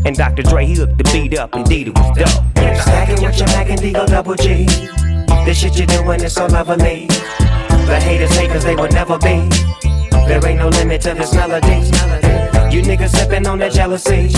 [0.05, 0.43] And Dr.
[0.43, 2.81] Dre, he hooked the beat up, indeed it was dope.
[2.81, 4.65] Stacking with your Mac and Deagle double G.
[5.45, 7.07] This shit you doing is so lovely.
[7.07, 9.49] The haters hate cause they will never be.
[10.27, 11.81] There ain't no limit to this melody.
[12.73, 14.29] You niggas sipping on that jealousy.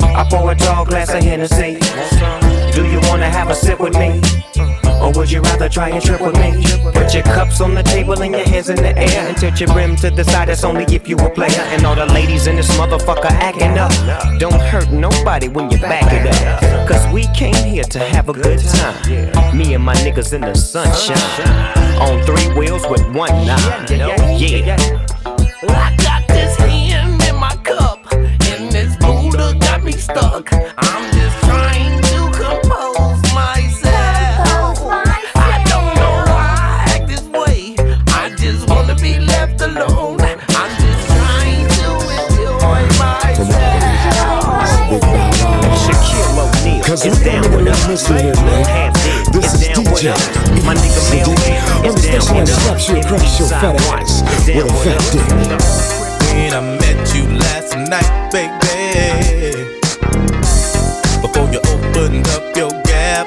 [0.00, 2.43] I pour a tall glass of Hennessy.
[2.74, 4.20] Do you wanna have a sip with me?
[5.00, 6.64] Or would you rather try and trip with me?
[6.92, 9.68] Put your cups on the table and your hands in the air and tilt your
[9.68, 10.48] brim to the side.
[10.48, 11.60] That's only if you a player.
[11.74, 13.92] And all the ladies in this motherfucker acting up.
[14.38, 16.88] Don't hurt nobody when you back it up.
[16.88, 19.56] Cause we came here to have a good time.
[19.56, 21.18] Me and my niggas in the sunshine.
[22.00, 23.86] On three wheels with one nine.
[24.38, 24.76] Yeah.
[25.68, 30.52] I got this hand in my cup, and this Buddha got me stuck.
[30.52, 32.03] I'm just trying
[47.02, 48.06] it's down with us.
[48.06, 48.94] Half dead,
[49.32, 50.12] This it's is down with DJ.
[50.14, 50.64] us.
[50.64, 52.62] My nigga So Mel, DJ, it's understand down somebody with us.
[52.64, 55.26] slaps you across your fat ass with a fat dick.
[56.34, 59.70] When I met you last night, baby.
[61.20, 63.26] Before you opened up your gap,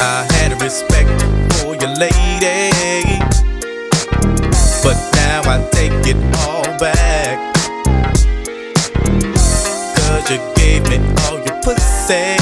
[0.00, 1.10] I had respect
[1.60, 3.18] for your lady.
[4.82, 6.55] But now I take it all
[12.06, 12.36] pussy.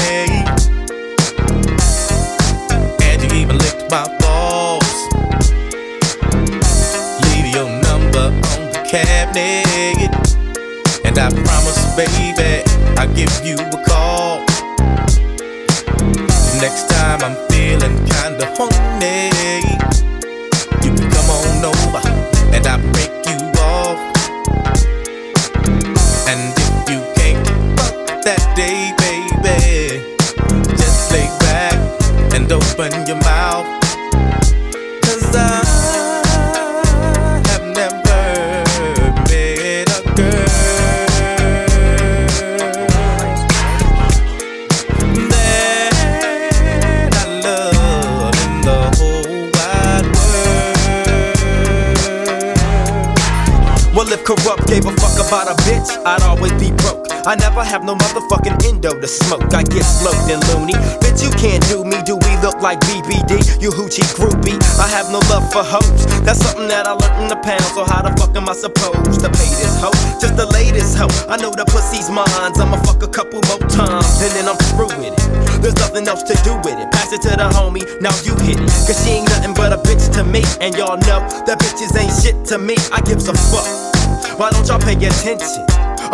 [3.03, 4.95] And you even licked my balls.
[7.23, 10.11] Leave your number on the cabinet.
[11.03, 12.63] And I promise, baby,
[12.97, 14.45] I'll give you a call.
[16.61, 19.64] Next time I'm feeling kinda horny,
[57.25, 59.49] I never have no motherfucking endo to smoke.
[59.49, 60.77] I get sloped and loony.
[61.01, 61.97] Bitch, you can't do me.
[62.05, 63.41] Do we look like BBD?
[63.57, 64.61] You hoochie groupie.
[64.77, 66.05] I have no love for hoes.
[66.21, 67.65] That's something that I learned in the pound.
[67.73, 69.89] So how the fuck am I supposed to pay this hoe?
[70.21, 71.09] Just the latest hoe.
[71.25, 72.29] I know the pussy's mine.
[72.29, 75.61] I'ma fuck a couple more times and then I'm through with it.
[75.65, 76.93] There's nothing else to do with it.
[76.93, 77.89] Pass it to the homie.
[78.05, 78.69] Now you hit it.
[78.85, 80.45] Cause she ain't nothing but a bitch to me.
[80.61, 82.77] And y'all know that bitches ain't shit to me.
[82.93, 83.65] I gives a fuck.
[84.37, 85.65] Why don't y'all pay attention?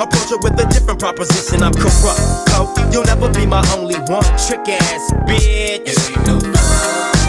[0.02, 1.62] Approach her with a different proposition.
[1.62, 2.74] I'm corrupt, ho.
[2.92, 4.24] You'll never be my only one.
[4.36, 7.21] Trick ass bitch.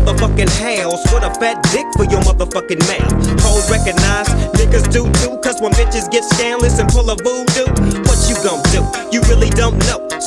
[0.00, 3.40] Motherfucking house with a fat dick for your motherfucking mouth?
[3.42, 7.66] Hoes recognize niggas do too, cause when bitches get scandalous and pull a voodoo,
[8.04, 8.80] what you gon' do?
[9.12, 10.08] You really don't know.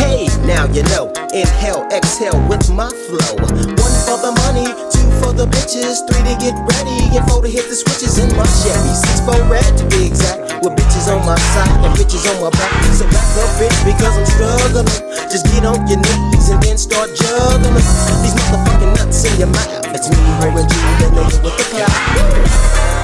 [0.00, 1.12] Hey, now you know.
[1.30, 3.36] Inhale, exhale with my flow.
[3.38, 7.48] One for the money, two for the bitches, three to get ready, and four to
[7.48, 8.92] hit the switches in my Chevy.
[8.96, 10.64] Six for red to be exact.
[10.64, 12.72] With bitches on my side and bitches on my back.
[12.96, 14.88] So back up, bitch, because I'm struggling.
[15.30, 17.86] Just get on your knees and then start juggling.
[18.24, 19.86] These motherfucking nuts in your mouth.
[19.94, 22.99] It's me, Warren G, the nigga with the clout.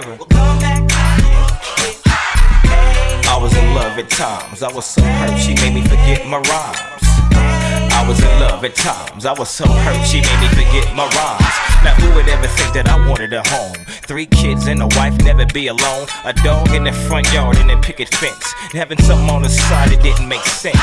[0.00, 0.16] Do, Yeah, whatever.
[0.18, 1.32] will come back to you.
[3.28, 4.62] I was in love at times.
[4.62, 7.85] I was so hurt, she made me forget my rhymes.
[8.06, 9.26] I was in love at times.
[9.26, 11.56] I was so hurt, she made me forget my rhymes.
[11.82, 13.74] Now who would ever think that I wanted a home?
[14.06, 16.06] Three kids and a wife, never be alone.
[16.24, 18.54] A dog in the front yard and a picket fence.
[18.70, 20.78] And having something on the side that didn't make sense.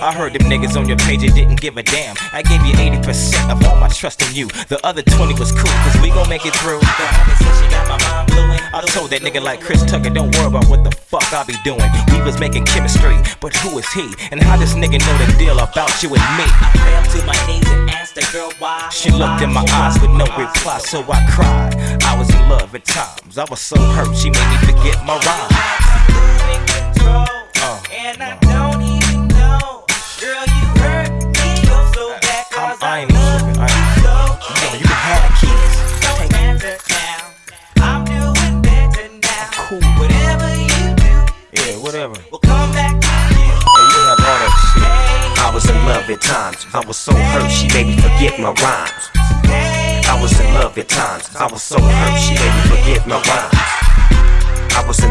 [0.00, 2.16] I heard them niggas on your page, it didn't give a damn.
[2.32, 4.48] I gave you 80% of all my trust in you.
[4.72, 6.80] The other 20 was cool, cause we gon' make it through.
[8.72, 11.54] I told that nigga like Chris Tucker, don't worry about what the fuck I be
[11.64, 11.90] doing.
[12.12, 14.08] We was making chemistry, but who is he?
[14.30, 16.44] And how this nigga know the deal about you and me?
[16.46, 18.88] I fell to my knees and asked the girl why.
[18.90, 21.74] She looked in my eyes with no reply, so I cried.
[22.02, 23.38] I was in love at times.
[23.38, 25.54] I was so hurt, she made me forget my rhymes.
[27.62, 28.99] Uh, And
[46.10, 46.66] at times.
[46.74, 49.10] I was so hurt, she made me forget my rhymes.
[49.14, 51.34] I was in love at times.
[51.36, 53.99] I was so hurt, she made me forget my rhymes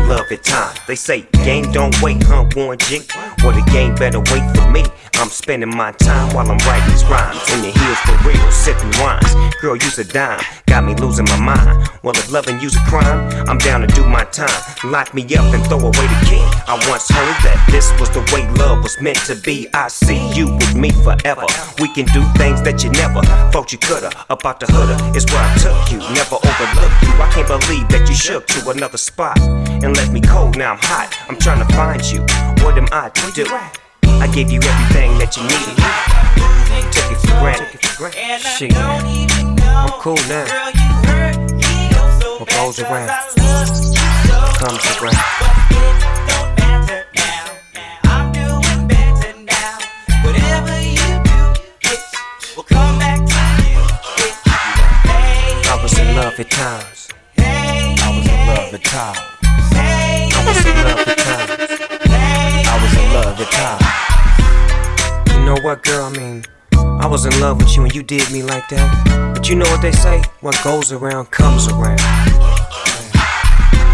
[0.09, 0.79] love at times.
[0.87, 3.01] They say game don't wait, huh, Warren G?
[3.43, 4.83] Well, the game better wait for me.
[5.15, 7.37] I'm spending my time while I'm writing these rhymes.
[7.53, 9.31] In the hills for real, sipping wines.
[9.61, 11.89] Girl, use a dime, got me losing my mind.
[12.03, 14.49] Well, if loving you's a crime, I'm down to do my time.
[14.83, 16.43] Lock me up and throw away the key.
[16.67, 19.67] I once heard that this was the way love was meant to be.
[19.73, 21.45] I see you with me forever.
[21.79, 23.21] We can do things that you never
[23.51, 24.11] thought you coulda.
[24.29, 27.13] About the hooda is where I took you, never overlooked you.
[27.19, 29.37] I can't believe that you shook to another spot
[29.83, 30.57] and left me cold.
[30.57, 31.15] Now I'm hot.
[31.29, 32.21] I'm trying to find you.
[32.63, 33.45] What am I to do?
[34.03, 35.77] I gave you everything that you needed.
[36.91, 37.79] Took it for granted.
[38.41, 40.45] Shit, I'm cool now.
[42.39, 43.09] What goes around
[44.59, 45.15] comes around.
[55.71, 57.09] I was in love at times.
[57.37, 57.41] I
[58.15, 59.38] was in love at times.
[62.67, 63.85] I was in love times.
[65.33, 66.05] You know what, girl?
[66.05, 69.33] I mean, I was in love with you and you did me like that.
[69.33, 70.21] But you know what they say?
[70.41, 71.99] What goes around comes around.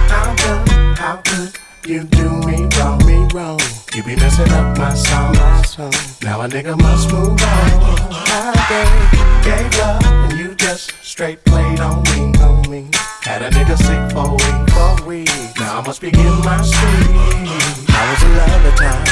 [0.10, 3.60] How good, how good you do me wrong, me wrong.
[3.94, 5.94] You be messing up my song, my song.
[6.24, 7.38] Now a nigga must move on.
[7.42, 12.90] I gave, gave love, and you just straight played on me, on me.
[13.22, 15.45] Had a nigga sick for a for a.
[15.58, 16.82] Now I must be getting my street.
[17.88, 19.10] I was in love at times.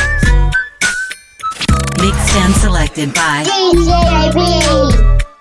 [2.01, 3.91] Mixed and selected by DJ
[4.27, 5.32] AB.